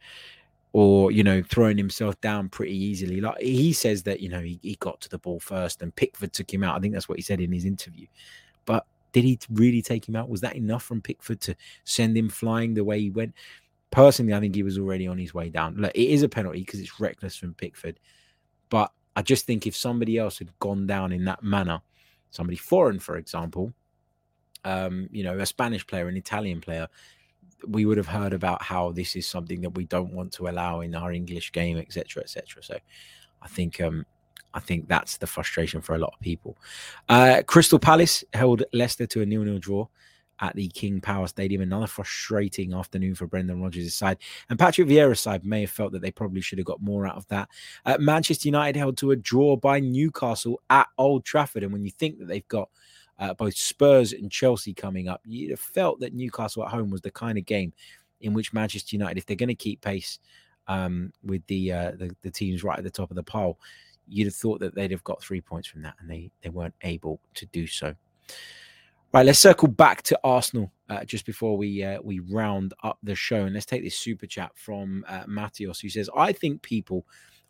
or 0.74 1.12
you 1.12 1.24
know 1.24 1.42
throwing 1.42 1.78
himself 1.78 2.20
down 2.22 2.50
pretty 2.50 2.76
easily. 2.76 3.22
Like 3.22 3.40
he 3.40 3.74
says 3.74 4.04
that 4.04 4.20
you 4.20 4.30
know 4.30 4.42
he, 4.42 4.60
he 4.62 4.76
got 4.80 5.02
to 5.02 5.10
the 5.10 5.18
ball 5.18 5.40
first 5.40 5.82
and 5.82 5.96
pickford 5.96 6.34
took 6.34 6.54
him 6.54 6.64
out. 6.64 6.78
I 6.78 6.80
think 6.80 6.94
that's 6.94 7.10
what 7.10 7.18
he 7.18 7.22
said 7.22 7.42
in 7.42 7.52
his 7.52 7.66
interview. 7.66 8.08
But 8.66 8.86
did 9.12 9.24
he 9.24 9.40
really 9.52 9.82
take 9.82 10.08
him 10.08 10.16
out? 10.16 10.30
Was 10.30 10.42
that 10.42 10.56
enough 10.56 10.84
from 10.84 11.02
pickford 11.02 11.42
to 11.42 11.56
send 11.84 12.18
him 12.18 12.30
flying 12.30 12.74
the 12.74 12.84
way 12.84 13.00
he 13.00 13.10
went? 13.10 13.34
Personally 13.90 14.34
i 14.34 14.40
think 14.40 14.54
he 14.54 14.64
was 14.64 14.78
already 14.78 15.08
on 15.08 15.18
his 15.18 15.34
way 15.34 15.50
down. 15.50 15.76
Look 15.78 15.92
it 15.96 16.10
is 16.10 16.22
a 16.24 16.30
penalty 16.30 16.60
because 16.60 16.80
it's 16.80 17.00
reckless 17.00 17.36
from 17.36 17.54
pickford. 17.54 18.00
But 18.70 18.92
I 19.16 19.22
just 19.22 19.46
think 19.46 19.66
if 19.66 19.76
somebody 19.76 20.18
else 20.18 20.38
had 20.38 20.52
gone 20.60 20.86
down 20.86 21.12
in 21.12 21.26
that 21.26 21.42
manner, 21.42 21.82
somebody 22.32 22.58
foreign, 22.58 23.00
for 23.00 23.18
example, 23.18 23.74
um, 24.64 25.08
you 25.12 25.24
know, 25.24 25.38
a 25.38 25.46
Spanish 25.46 25.86
player, 25.86 26.08
an 26.08 26.18
Italian 26.18 26.62
player, 26.62 26.88
we 27.68 27.86
would 27.86 27.98
have 27.98 28.08
heard 28.08 28.34
about 28.34 28.62
how 28.62 28.92
this 28.92 29.16
is 29.16 29.26
something 29.26 29.62
that 29.62 29.72
we 29.72 29.86
don't 29.86 30.14
want 30.14 30.32
to 30.34 30.48
allow 30.48 30.82
in 30.82 30.94
our 30.94 31.12
English 31.12 31.52
game, 31.52 31.78
etc., 31.78 32.24
etc. 32.24 32.64
So, 32.64 32.78
I 33.42 33.48
think 33.48 33.82
um, 33.82 34.06
I 34.54 34.60
think 34.60 34.88
that's 34.88 35.18
the 35.18 35.28
frustration 35.28 35.82
for 35.82 35.96
a 35.96 35.98
lot 35.98 36.14
of 36.14 36.20
people. 36.20 36.58
Uh, 37.10 37.44
Crystal 37.46 37.80
Palace 37.80 38.24
held 38.34 38.64
Leicester 38.74 39.06
to 39.08 39.22
a 39.22 39.26
nil-nil 39.26 39.60
draw 39.60 39.88
at 40.40 40.56
the 40.56 40.68
King 40.70 41.02
Power 41.02 41.28
Stadium. 41.28 41.62
Another 41.62 41.88
frustrating 41.88 42.74
afternoon 42.74 43.16
for 43.16 43.28
Brendan 43.28 43.62
Rodgers' 43.62 43.94
side. 43.94 44.18
And 44.50 44.60
Patrick 44.60 44.88
Vieira's 44.88 45.22
side 45.22 45.46
may 45.46 45.62
have 45.62 45.72
felt 45.72 45.92
that 45.94 46.02
they 46.02 46.12
probably 46.12 46.42
should 46.42 46.60
have 46.60 46.66
got 46.66 46.82
more 46.82 47.08
out 47.08 47.18
of 47.18 47.28
that. 47.28 47.50
Uh, 47.86 47.98
Manchester 48.00 48.48
United 48.48 48.78
held 48.78 48.98
to 48.98 49.12
a 49.12 49.16
draw 49.16 49.56
by 49.56 49.80
Newcastle 49.80 50.62
at 50.70 50.88
Old 50.98 51.26
Trafford. 51.26 51.64
And 51.64 51.74
when 51.74 51.84
you 51.84 51.92
think 51.92 52.20
that 52.20 52.28
they've 52.28 52.48
got 52.48 52.70
uh, 53.20 53.34
both 53.34 53.56
Spurs 53.56 54.14
and 54.14 54.32
Chelsea 54.32 54.74
coming 54.74 55.08
up, 55.08 55.22
you'd 55.26 55.52
have 55.52 55.60
felt 55.60 56.00
that 56.00 56.14
Newcastle 56.14 56.64
at 56.64 56.72
home 56.72 56.90
was 56.90 57.02
the 57.02 57.12
kind 57.12 57.38
of 57.38 57.46
game 57.46 57.74
in 58.22 58.34
which 58.34 58.54
Manchester 58.54 58.96
United, 58.96 59.18
if 59.18 59.26
they're 59.26 59.36
going 59.36 59.48
to 59.50 59.56
keep 59.56 59.82
pace 59.82 60.20
um, 60.68 61.12
with 61.24 61.46
the, 61.48 61.72
uh, 61.72 61.92
the 61.92 62.16
the 62.24 62.32
teams 62.32 62.64
right 62.64 62.78
at 62.78 62.84
the 62.84 62.90
top 62.90 63.10
of 63.10 63.16
the 63.16 63.24
pile, 63.24 63.58
you'd 64.08 64.26
have 64.26 64.36
thought 64.36 64.60
that 64.60 64.76
they'd 64.76 64.92
have 64.92 65.04
got 65.04 65.22
three 65.22 65.42
points 65.42 65.68
from 65.68 65.82
that, 65.82 65.96
and 66.00 66.10
they 66.10 66.32
they 66.42 66.50
weren't 66.50 66.76
able 66.82 67.20
to 67.36 67.46
do 67.48 67.68
so. 67.68 67.94
Right, 69.18 69.26
let's 69.26 69.40
circle 69.40 69.68
back 69.68 70.04
to 70.04 70.20
Arsenal 70.24 70.72
uh, 70.90 71.04
just 71.04 71.26
before 71.26 71.58
we 71.58 71.84
uh, 71.84 72.00
we 72.04 72.20
round 72.20 72.76
up 72.84 73.00
the 73.02 73.16
show, 73.16 73.46
and 73.46 73.54
let's 73.56 73.66
take 73.66 73.84
this 73.84 73.98
super 73.98 74.28
chat 74.28 74.52
from 74.54 75.04
uh, 75.08 75.24
Matios, 75.24 75.82
who 75.82 75.90
says, 75.90 76.08
"I 76.16 76.32
think 76.32 76.62
people 76.62 77.04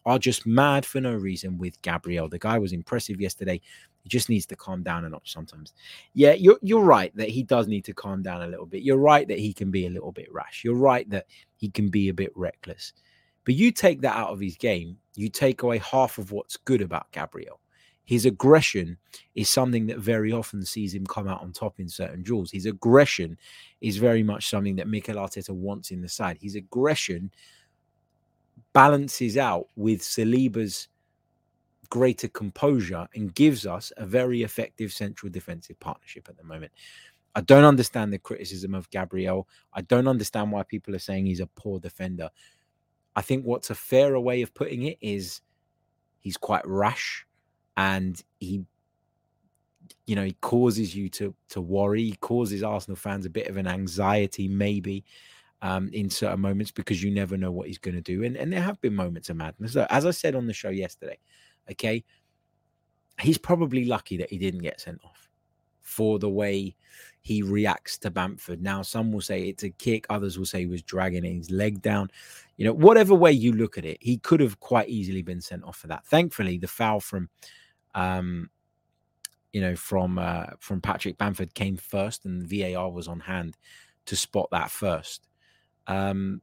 are 0.05 0.17
just 0.17 0.45
mad 0.45 0.85
for 0.85 1.01
no 1.01 1.13
reason 1.13 1.57
with 1.57 1.81
Gabriel. 1.81 2.29
The 2.29 2.39
guy 2.39 2.57
was 2.57 2.71
impressive 2.71 3.19
yesterday. 3.19 3.59
He 4.03 4.07
just 4.07 4.29
needs 4.29 4.45
to 4.45 4.55
calm 4.55 4.81
down 4.81 5.03
a 5.03 5.09
notch 5.09 5.33
sometimes. 5.33 5.73
Yeah, 6.13 6.31
you're 6.31 6.57
you're 6.61 6.85
right 6.85 7.13
that 7.17 7.27
he 7.27 7.43
does 7.43 7.67
need 7.67 7.83
to 7.83 7.93
calm 7.93 8.23
down 8.23 8.43
a 8.43 8.47
little 8.47 8.65
bit. 8.65 8.83
You're 8.83 8.95
right 8.95 9.27
that 9.27 9.37
he 9.37 9.51
can 9.51 9.69
be 9.69 9.87
a 9.87 9.89
little 9.89 10.13
bit 10.13 10.31
rash. 10.31 10.61
You're 10.63 10.77
right 10.77 11.09
that 11.09 11.25
he 11.57 11.69
can 11.69 11.89
be 11.89 12.07
a 12.07 12.13
bit 12.13 12.31
reckless. 12.33 12.93
But 13.43 13.55
you 13.55 13.73
take 13.73 13.99
that 14.03 14.15
out 14.15 14.29
of 14.29 14.39
his 14.39 14.55
game, 14.55 14.99
you 15.15 15.27
take 15.27 15.63
away 15.63 15.79
half 15.79 16.17
of 16.17 16.31
what's 16.31 16.55
good 16.55 16.81
about 16.81 17.11
Gabriel." 17.11 17.59
His 18.07 18.25
aggression 18.25 18.97
is 19.35 19.49
something 19.49 19.85
that 19.87 19.99
very 19.99 20.31
often 20.31 20.63
sees 20.63 20.93
him 20.93 21.05
come 21.05 21.27
out 21.27 21.41
on 21.41 21.51
top 21.51 21.77
in 21.77 21.89
certain 21.89 22.23
duels. 22.23 22.49
His 22.49 22.65
aggression 22.65 23.37
is 23.81 23.97
very 23.97 24.23
much 24.23 24.49
something 24.49 24.77
that 24.77 24.87
Mikel 24.87 25.17
Arteta 25.17 25.49
wants 25.49 25.91
in 25.91 26.01
the 26.01 26.07
side. 26.07 26.37
His 26.41 26.55
aggression 26.55 27.31
balances 28.71 29.35
out 29.35 29.67
with 29.75 29.99
Saliba's 29.99 30.87
greater 31.89 32.29
composure 32.29 33.09
and 33.13 33.35
gives 33.35 33.65
us 33.65 33.91
a 33.97 34.05
very 34.05 34.41
effective 34.41 34.93
central 34.93 35.29
defensive 35.29 35.77
partnership 35.81 36.29
at 36.29 36.37
the 36.37 36.45
moment. 36.45 36.71
I 37.35 37.41
don't 37.41 37.65
understand 37.65 38.13
the 38.13 38.19
criticism 38.19 38.73
of 38.73 38.89
Gabriel. 38.89 39.49
I 39.73 39.81
don't 39.81 40.07
understand 40.07 40.53
why 40.53 40.63
people 40.63 40.95
are 40.95 40.99
saying 40.99 41.25
he's 41.25 41.41
a 41.41 41.47
poor 41.47 41.77
defender. 41.81 42.29
I 43.17 43.21
think 43.21 43.43
what's 43.43 43.69
a 43.69 43.75
fairer 43.75 44.21
way 44.21 44.43
of 44.43 44.53
putting 44.53 44.83
it 44.83 44.97
is 45.01 45.41
he's 46.21 46.37
quite 46.37 46.65
rash 46.65 47.26
and 47.77 48.23
he 48.39 48.65
you 50.05 50.15
know 50.15 50.23
he 50.23 50.33
causes 50.41 50.95
you 50.95 51.07
to 51.09 51.33
to 51.49 51.61
worry 51.61 52.03
he 52.03 52.15
causes 52.15 52.63
arsenal 52.63 52.95
fans 52.95 53.25
a 53.25 53.29
bit 53.29 53.47
of 53.47 53.57
an 53.57 53.67
anxiety 53.67 54.47
maybe 54.47 55.05
um, 55.63 55.89
in 55.91 56.07
certain 56.07 56.39
moments 56.39 56.71
because 56.71 57.01
you 57.01 57.09
never 57.09 57.35
know 57.35 57.51
what 57.51 57.67
he's 57.67 57.79
going 57.79 57.95
to 57.95 58.01
do 58.01 58.23
and 58.23 58.35
and 58.35 58.51
there 58.51 58.61
have 58.61 58.79
been 58.81 58.93
moments 58.93 59.29
of 59.29 59.37
madness 59.37 59.73
so, 59.73 59.87
as 59.89 60.05
i 60.05 60.11
said 60.11 60.35
on 60.35 60.45
the 60.45 60.53
show 60.53 60.69
yesterday 60.69 61.17
okay 61.71 62.03
he's 63.19 63.37
probably 63.37 63.85
lucky 63.85 64.17
that 64.17 64.29
he 64.29 64.37
didn't 64.37 64.61
get 64.61 64.79
sent 64.79 64.99
off 65.03 65.29
for 65.81 66.19
the 66.19 66.29
way 66.29 66.75
he 67.21 67.41
reacts 67.41 67.97
to 67.97 68.11
Bamford. 68.11 68.61
Now, 68.61 68.81
some 68.81 69.11
will 69.11 69.21
say 69.21 69.43
it's 69.43 69.63
a 69.63 69.69
kick, 69.69 70.05
others 70.09 70.37
will 70.37 70.45
say 70.45 70.59
he 70.59 70.65
was 70.65 70.81
dragging 70.81 71.23
his 71.23 71.49
leg 71.49 71.81
down. 71.81 72.11
You 72.57 72.65
know, 72.65 72.73
whatever 72.73 73.15
way 73.15 73.31
you 73.31 73.53
look 73.53 73.77
at 73.77 73.85
it, 73.85 73.97
he 74.01 74.17
could 74.17 74.41
have 74.41 74.59
quite 74.59 74.89
easily 74.89 75.21
been 75.21 75.41
sent 75.41 75.63
off 75.63 75.77
for 75.77 75.87
that. 75.87 76.05
Thankfully, 76.05 76.57
the 76.57 76.67
foul 76.67 76.99
from, 76.99 77.29
um, 77.97 78.51
you 79.51 79.59
know, 79.59 79.75
from 79.75 80.19
uh, 80.19 80.45
from 80.59 80.79
Patrick 80.79 81.17
Bamford 81.17 81.53
came 81.55 81.75
first, 81.75 82.25
and 82.25 82.47
VAR 82.47 82.91
was 82.91 83.07
on 83.07 83.19
hand 83.19 83.57
to 84.05 84.15
spot 84.15 84.47
that 84.51 84.69
first. 84.69 85.27
Um, 85.87 86.41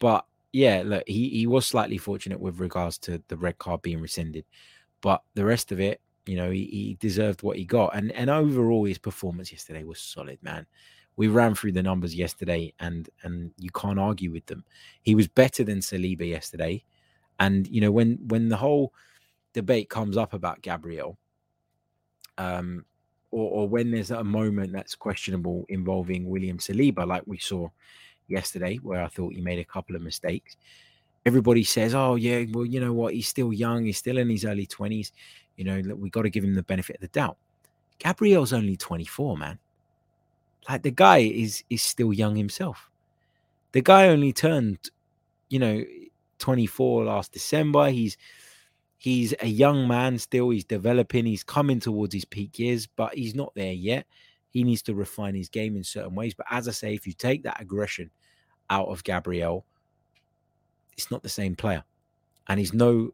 but 0.00 0.24
yeah, 0.52 0.82
look, 0.84 1.04
he 1.06 1.28
he 1.28 1.46
was 1.46 1.66
slightly 1.66 1.98
fortunate 1.98 2.40
with 2.40 2.60
regards 2.60 2.96
to 3.00 3.22
the 3.28 3.36
red 3.36 3.58
card 3.58 3.82
being 3.82 4.00
rescinded, 4.00 4.46
but 5.02 5.22
the 5.34 5.44
rest 5.44 5.70
of 5.70 5.80
it, 5.80 6.00
you 6.24 6.36
know, 6.36 6.50
he, 6.50 6.64
he 6.64 6.96
deserved 6.98 7.42
what 7.42 7.58
he 7.58 7.66
got. 7.66 7.94
And 7.94 8.10
and 8.12 8.30
overall 8.30 8.84
his 8.84 8.98
performance 8.98 9.52
yesterday 9.52 9.84
was 9.84 10.00
solid, 10.00 10.38
man. 10.42 10.66
We 11.16 11.28
ran 11.28 11.54
through 11.54 11.72
the 11.72 11.82
numbers 11.82 12.14
yesterday 12.14 12.72
and 12.80 13.10
and 13.22 13.52
you 13.58 13.70
can't 13.70 14.00
argue 14.00 14.32
with 14.32 14.46
them. 14.46 14.64
He 15.02 15.14
was 15.14 15.28
better 15.28 15.62
than 15.62 15.80
Saliba 15.80 16.26
yesterday. 16.26 16.84
And 17.38 17.68
you 17.68 17.82
know, 17.82 17.90
when 17.92 18.18
when 18.28 18.48
the 18.48 18.56
whole 18.56 18.94
debate 19.52 19.88
comes 19.88 20.16
up 20.16 20.32
about 20.32 20.62
Gabriel, 20.62 21.18
um, 22.38 22.84
or, 23.30 23.50
or 23.50 23.68
when 23.68 23.90
there's 23.90 24.10
a 24.10 24.24
moment 24.24 24.72
that's 24.72 24.94
questionable 24.94 25.64
involving 25.68 26.28
William 26.28 26.58
Saliba, 26.58 27.06
like 27.06 27.22
we 27.26 27.38
saw 27.38 27.68
yesterday, 28.28 28.76
where 28.76 29.02
I 29.02 29.08
thought 29.08 29.34
he 29.34 29.40
made 29.40 29.58
a 29.58 29.64
couple 29.64 29.96
of 29.96 30.02
mistakes. 30.02 30.56
Everybody 31.24 31.64
says, 31.64 31.94
"Oh 31.94 32.16
yeah, 32.16 32.44
well, 32.50 32.66
you 32.66 32.80
know 32.80 32.92
what? 32.92 33.14
He's 33.14 33.28
still 33.28 33.52
young. 33.52 33.84
He's 33.84 33.98
still 33.98 34.18
in 34.18 34.28
his 34.28 34.44
early 34.44 34.66
twenties. 34.66 35.12
You 35.56 35.64
know, 35.64 35.94
we 35.94 36.10
got 36.10 36.22
to 36.22 36.30
give 36.30 36.44
him 36.44 36.54
the 36.54 36.62
benefit 36.62 36.96
of 36.96 37.02
the 37.02 37.08
doubt. 37.08 37.36
Gabriel's 37.98 38.52
only 38.52 38.76
24, 38.76 39.36
man. 39.36 39.58
Like 40.68 40.82
the 40.82 40.90
guy 40.90 41.18
is 41.18 41.62
is 41.70 41.82
still 41.82 42.12
young 42.12 42.36
himself. 42.36 42.88
The 43.72 43.80
guy 43.82 44.08
only 44.08 44.32
turned, 44.32 44.78
you 45.48 45.58
know, 45.58 45.84
24 46.38 47.04
last 47.04 47.32
December. 47.32 47.90
He's 47.90 48.16
he's 49.02 49.34
a 49.40 49.48
young 49.48 49.88
man 49.88 50.16
still. 50.16 50.50
He's 50.50 50.62
developing. 50.62 51.26
He's 51.26 51.42
coming 51.42 51.80
towards 51.80 52.14
his 52.14 52.24
peak 52.24 52.56
years, 52.60 52.86
but 52.86 53.12
he's 53.14 53.34
not 53.34 53.52
there 53.56 53.72
yet. 53.72 54.06
He 54.50 54.62
needs 54.62 54.80
to 54.82 54.94
refine 54.94 55.34
his 55.34 55.48
game 55.48 55.76
in 55.76 55.82
certain 55.82 56.14
ways. 56.14 56.34
But 56.34 56.46
as 56.48 56.68
I 56.68 56.70
say, 56.70 56.94
if 56.94 57.04
you 57.04 57.12
take 57.12 57.42
that 57.42 57.60
aggression 57.60 58.12
out 58.70 58.86
of 58.86 59.02
Gabriel, 59.02 59.66
it's 60.96 61.10
not 61.10 61.24
the 61.24 61.28
same 61.28 61.56
player. 61.56 61.82
And 62.46 62.60
he's 62.60 62.72
no 62.72 63.12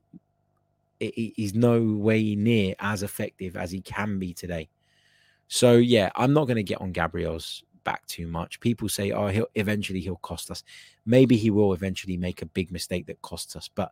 he's 1.00 1.54
no 1.54 1.80
way 1.80 2.34
near 2.34 2.74
as 2.80 3.02
effective 3.02 3.56
as 3.56 3.70
he 3.70 3.80
can 3.80 4.18
be 4.18 4.34
today. 4.34 4.68
So 5.46 5.76
yeah, 5.76 6.10
I'm 6.16 6.34
not 6.34 6.48
going 6.48 6.56
to 6.56 6.62
get 6.62 6.82
on 6.82 6.92
Gabriel's 6.92 7.64
back 7.84 8.04
too 8.06 8.26
much. 8.26 8.60
People 8.60 8.90
say, 8.90 9.12
"Oh, 9.12 9.28
he'll 9.28 9.46
eventually 9.54 10.00
he'll 10.00 10.16
cost 10.16 10.50
us." 10.50 10.64
Maybe 11.06 11.38
he 11.38 11.48
will 11.48 11.72
eventually 11.72 12.18
make 12.18 12.42
a 12.42 12.46
big 12.46 12.70
mistake 12.70 13.06
that 13.06 13.22
costs 13.22 13.56
us, 13.56 13.70
but 13.74 13.90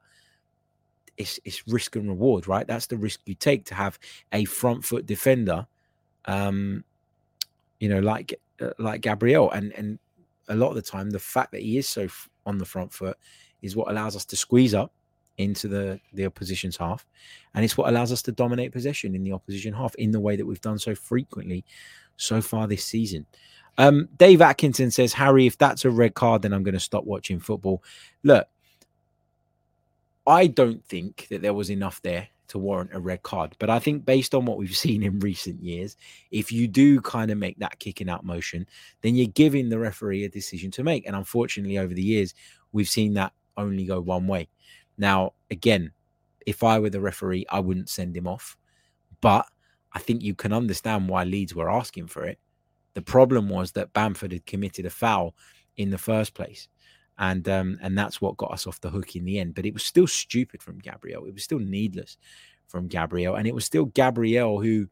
it's 1.16 1.40
it's 1.44 1.66
risk 1.68 1.96
and 1.96 2.08
reward, 2.08 2.48
right? 2.48 2.66
That's 2.66 2.86
the 2.86 2.96
risk 2.96 3.20
you 3.26 3.34
take 3.34 3.64
to 3.66 3.74
have 3.74 3.98
a 4.32 4.44
front 4.44 4.84
foot 4.84 5.06
defender, 5.06 5.66
um, 6.26 6.84
you 7.80 7.88
know, 7.88 8.00
like 8.00 8.38
uh, 8.60 8.70
like 8.78 9.00
Gabriel, 9.00 9.50
and 9.50 9.72
and 9.72 9.98
a 10.48 10.54
lot 10.54 10.68
of 10.68 10.76
the 10.76 10.82
time, 10.82 11.10
the 11.10 11.18
fact 11.18 11.52
that 11.52 11.62
he 11.62 11.78
is 11.78 11.88
so 11.88 12.02
f- 12.02 12.28
on 12.44 12.58
the 12.58 12.64
front 12.64 12.92
foot 12.92 13.16
is 13.62 13.74
what 13.74 13.90
allows 13.90 14.14
us 14.14 14.24
to 14.26 14.36
squeeze 14.36 14.74
up 14.74 14.92
into 15.38 15.68
the 15.68 16.00
the 16.12 16.26
opposition's 16.26 16.76
half, 16.76 17.06
and 17.54 17.64
it's 17.64 17.76
what 17.76 17.88
allows 17.88 18.12
us 18.12 18.22
to 18.22 18.32
dominate 18.32 18.72
possession 18.72 19.14
in 19.14 19.22
the 19.22 19.32
opposition 19.32 19.72
half 19.72 19.94
in 19.96 20.10
the 20.10 20.20
way 20.20 20.36
that 20.36 20.46
we've 20.46 20.60
done 20.60 20.78
so 20.78 20.94
frequently 20.94 21.64
so 22.16 22.40
far 22.40 22.66
this 22.66 22.84
season. 22.84 23.26
Um, 23.78 24.08
Dave 24.16 24.40
Atkinson 24.40 24.90
says, 24.90 25.12
Harry, 25.12 25.46
if 25.46 25.58
that's 25.58 25.84
a 25.84 25.90
red 25.90 26.14
card, 26.14 26.42
then 26.42 26.52
I'm 26.54 26.62
going 26.62 26.74
to 26.74 26.80
stop 26.80 27.04
watching 27.04 27.38
football. 27.38 27.82
Look, 28.22 28.48
I 30.26 30.46
don't 30.46 30.84
think 30.84 31.28
that 31.30 31.42
there 31.42 31.54
was 31.54 31.70
enough 31.70 32.02
there 32.02 32.28
to 32.48 32.58
warrant 32.58 32.90
a 32.94 33.00
red 33.00 33.22
card. 33.22 33.56
But 33.58 33.70
I 33.70 33.78
think 33.78 34.04
based 34.04 34.34
on 34.34 34.44
what 34.44 34.58
we've 34.58 34.76
seen 34.86 35.02
in 35.02 35.20
recent 35.20 35.62
years, 35.62 35.96
if 36.30 36.52
you 36.52 36.68
do 36.68 37.00
kind 37.00 37.30
of 37.30 37.38
make 37.38 37.58
that 37.58 37.78
kicking 37.78 38.08
out 38.08 38.24
motion, 38.24 38.66
then 39.02 39.14
you're 39.14 39.26
giving 39.26 39.68
the 39.68 39.78
referee 39.78 40.24
a 40.24 40.28
decision 40.28 40.70
to 40.72 40.84
make. 40.84 41.06
And 41.06 41.16
unfortunately, 41.16 41.78
over 41.78 41.94
the 41.94 42.02
years, 42.02 42.34
we've 42.72 42.88
seen 42.88 43.14
that 43.14 43.32
only 43.56 43.84
go 43.84 44.00
one 44.00 44.26
way. 44.26 44.48
Now, 44.98 45.32
again, 45.50 45.92
if 46.46 46.62
I 46.62 46.78
were 46.78 46.90
the 46.90 47.00
referee, 47.00 47.46
I 47.50 47.60
wouldn't 47.60 47.88
send 47.88 48.16
him 48.16 48.26
off. 48.26 48.56
But 49.20 49.46
I 49.92 49.98
think 49.98 50.22
you 50.22 50.34
can 50.34 50.52
understand 50.52 51.08
why 51.08 51.24
Leeds 51.24 51.54
were 51.54 51.70
asking 51.70 52.08
for 52.08 52.24
it. 52.24 52.38
The 52.94 53.02
problem 53.02 53.48
was 53.48 53.72
that 53.72 53.92
Bamford 53.92 54.32
had 54.32 54.46
committed 54.46 54.86
a 54.86 54.90
foul 54.90 55.34
in 55.76 55.90
the 55.90 55.98
first 55.98 56.34
place. 56.34 56.68
And 57.18 57.48
um, 57.48 57.78
and 57.80 57.96
that's 57.96 58.20
what 58.20 58.36
got 58.36 58.52
us 58.52 58.66
off 58.66 58.80
the 58.80 58.90
hook 58.90 59.16
in 59.16 59.24
the 59.24 59.38
end. 59.38 59.54
But 59.54 59.64
it 59.66 59.72
was 59.72 59.84
still 59.84 60.06
stupid 60.06 60.62
from 60.62 60.78
Gabriel. 60.78 61.24
It 61.24 61.32
was 61.32 61.44
still 61.44 61.58
needless 61.58 62.18
from 62.68 62.88
Gabriel. 62.88 63.36
And 63.36 63.46
it 63.46 63.54
was 63.54 63.64
still 63.64 63.86
Gabriel 63.86 64.60
who, 64.60 64.88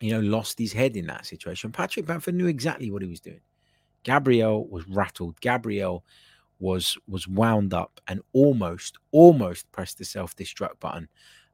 you 0.00 0.12
know, 0.12 0.20
lost 0.20 0.58
his 0.58 0.72
head 0.72 0.96
in 0.96 1.06
that 1.08 1.26
situation. 1.26 1.70
Patrick 1.70 2.06
Bamford 2.06 2.34
knew 2.34 2.46
exactly 2.46 2.90
what 2.90 3.02
he 3.02 3.08
was 3.08 3.20
doing. 3.20 3.40
Gabriel 4.04 4.66
was 4.68 4.86
rattled. 4.88 5.40
Gabriel 5.40 6.04
was 6.58 6.96
was 7.08 7.26
wound 7.28 7.74
up 7.74 8.00
and 8.06 8.20
almost 8.32 8.98
almost 9.10 9.70
pressed 9.72 9.98
the 9.98 10.04
self 10.04 10.34
destruct 10.36 10.80
button. 10.80 11.08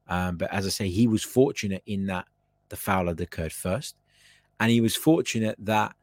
Um, 0.07 0.37
but 0.37 0.51
as 0.53 0.65
I 0.65 0.69
say, 0.69 0.89
he 0.89 1.07
was 1.07 1.23
fortunate 1.23 1.83
in 1.85 2.05
that 2.07 2.25
the 2.69 2.75
foul 2.75 3.07
had 3.07 3.19
occurred 3.19 3.53
first, 3.53 3.95
and 4.59 4.71
he 4.71 4.81
was 4.81 4.95
fortunate 4.95 5.55
that 5.59 5.95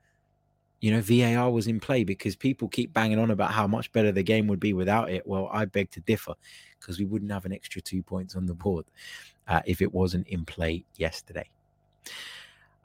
you 0.80 0.90
know 0.90 1.00
VAR 1.00 1.50
was 1.50 1.66
in 1.66 1.80
play 1.80 2.04
because 2.04 2.36
people 2.36 2.68
keep 2.68 2.92
banging 2.92 3.18
on 3.18 3.30
about 3.30 3.52
how 3.52 3.66
much 3.66 3.90
better 3.92 4.12
the 4.12 4.22
game 4.22 4.46
would 4.46 4.60
be 4.60 4.72
without 4.72 5.10
it. 5.10 5.26
Well, 5.26 5.48
I 5.52 5.64
beg 5.64 5.90
to 5.92 6.00
differ 6.00 6.34
because 6.78 6.98
we 6.98 7.04
wouldn't 7.04 7.32
have 7.32 7.44
an 7.44 7.52
extra 7.52 7.80
two 7.80 8.02
points 8.02 8.36
on 8.36 8.46
the 8.46 8.54
board 8.54 8.84
uh, 9.48 9.62
if 9.66 9.80
it 9.80 9.92
wasn't 9.92 10.28
in 10.28 10.44
play 10.44 10.84
yesterday. 10.96 11.48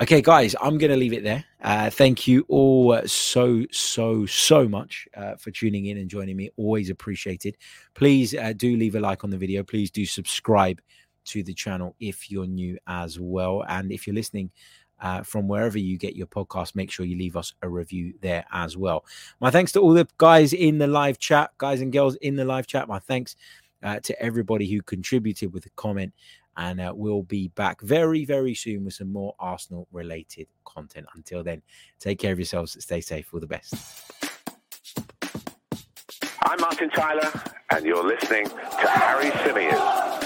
Okay, 0.01 0.19
guys, 0.19 0.56
I'm 0.60 0.80
going 0.80 0.89
to 0.89 0.97
leave 0.97 1.13
it 1.13 1.23
there. 1.23 1.45
Uh, 1.62 1.91
thank 1.91 2.25
you 2.25 2.43
all 2.47 2.99
so, 3.06 3.63
so, 3.71 4.25
so 4.25 4.67
much 4.67 5.08
uh, 5.15 5.36
for 5.36 5.51
tuning 5.51 5.86
in 5.86 5.97
and 5.97 6.10
joining 6.10 6.36
me. 6.36 6.49
Always 6.58 6.89
appreciated. 6.89 7.56
Please 7.93 8.34
uh, 8.34 8.54
do 8.54 8.75
leave 8.77 8.95
a 8.95 8.99
like 8.99 9.23
on 9.23 9.30
the 9.30 9.38
video. 9.38 9.62
Please 9.62 9.91
do 9.91 10.04
subscribe 10.08 10.82
to 11.25 11.43
the 11.43 11.54
channel 11.54 11.95
if 11.99 12.32
you're 12.32 12.47
new 12.47 12.80
as 12.88 13.19
well. 13.19 13.63
And 13.67 13.91
if 13.91 14.08
you're 14.08 14.15
listening 14.15 14.49
uh, 15.01 15.23
from 15.23 15.47
wherever 15.47 15.77
you 15.77 15.97
get 15.97 16.15
your 16.15 16.27
podcast, 16.27 16.75
make 16.75 16.91
sure 16.91 17.05
you 17.05 17.17
leave 17.17 17.35
us 17.35 17.53
a 17.61 17.69
review 17.69 18.13
there 18.21 18.45
as 18.51 18.77
well. 18.77 19.03
My 19.39 19.51
thanks 19.51 19.71
to 19.73 19.79
all 19.81 19.93
the 19.93 20.07
guys 20.17 20.53
in 20.53 20.77
the 20.77 20.87
live 20.87 21.19
chat, 21.19 21.51
guys 21.57 21.81
and 21.81 21.91
girls 21.91 22.15
in 22.17 22.35
the 22.35 22.45
live 22.45 22.67
chat. 22.67 22.87
My 22.87 22.99
thanks 22.99 23.35
uh, 23.83 23.99
to 24.01 24.21
everybody 24.21 24.67
who 24.67 24.81
contributed 24.81 25.53
with 25.53 25.65
a 25.65 25.71
comment 25.71 26.13
and 26.57 26.81
uh, 26.81 26.93
we'll 26.95 27.23
be 27.23 27.47
back 27.49 27.81
very, 27.81 28.25
very 28.25 28.53
soon 28.53 28.85
with 28.85 28.93
some 28.93 29.11
more 29.11 29.33
Arsenal 29.39 29.87
related 29.91 30.47
content. 30.65 31.07
Until 31.15 31.43
then, 31.43 31.61
take 31.99 32.19
care 32.19 32.33
of 32.33 32.39
yourselves, 32.39 32.77
stay 32.83 33.01
safe, 33.01 33.33
all 33.33 33.39
the 33.39 33.47
best. 33.47 33.73
I'm 36.43 36.59
Martin 36.59 36.89
Tyler, 36.89 37.31
and 37.69 37.85
you're 37.85 38.05
listening 38.05 38.47
to 38.47 38.87
Harry 38.89 39.29
Symeou. 39.31 40.20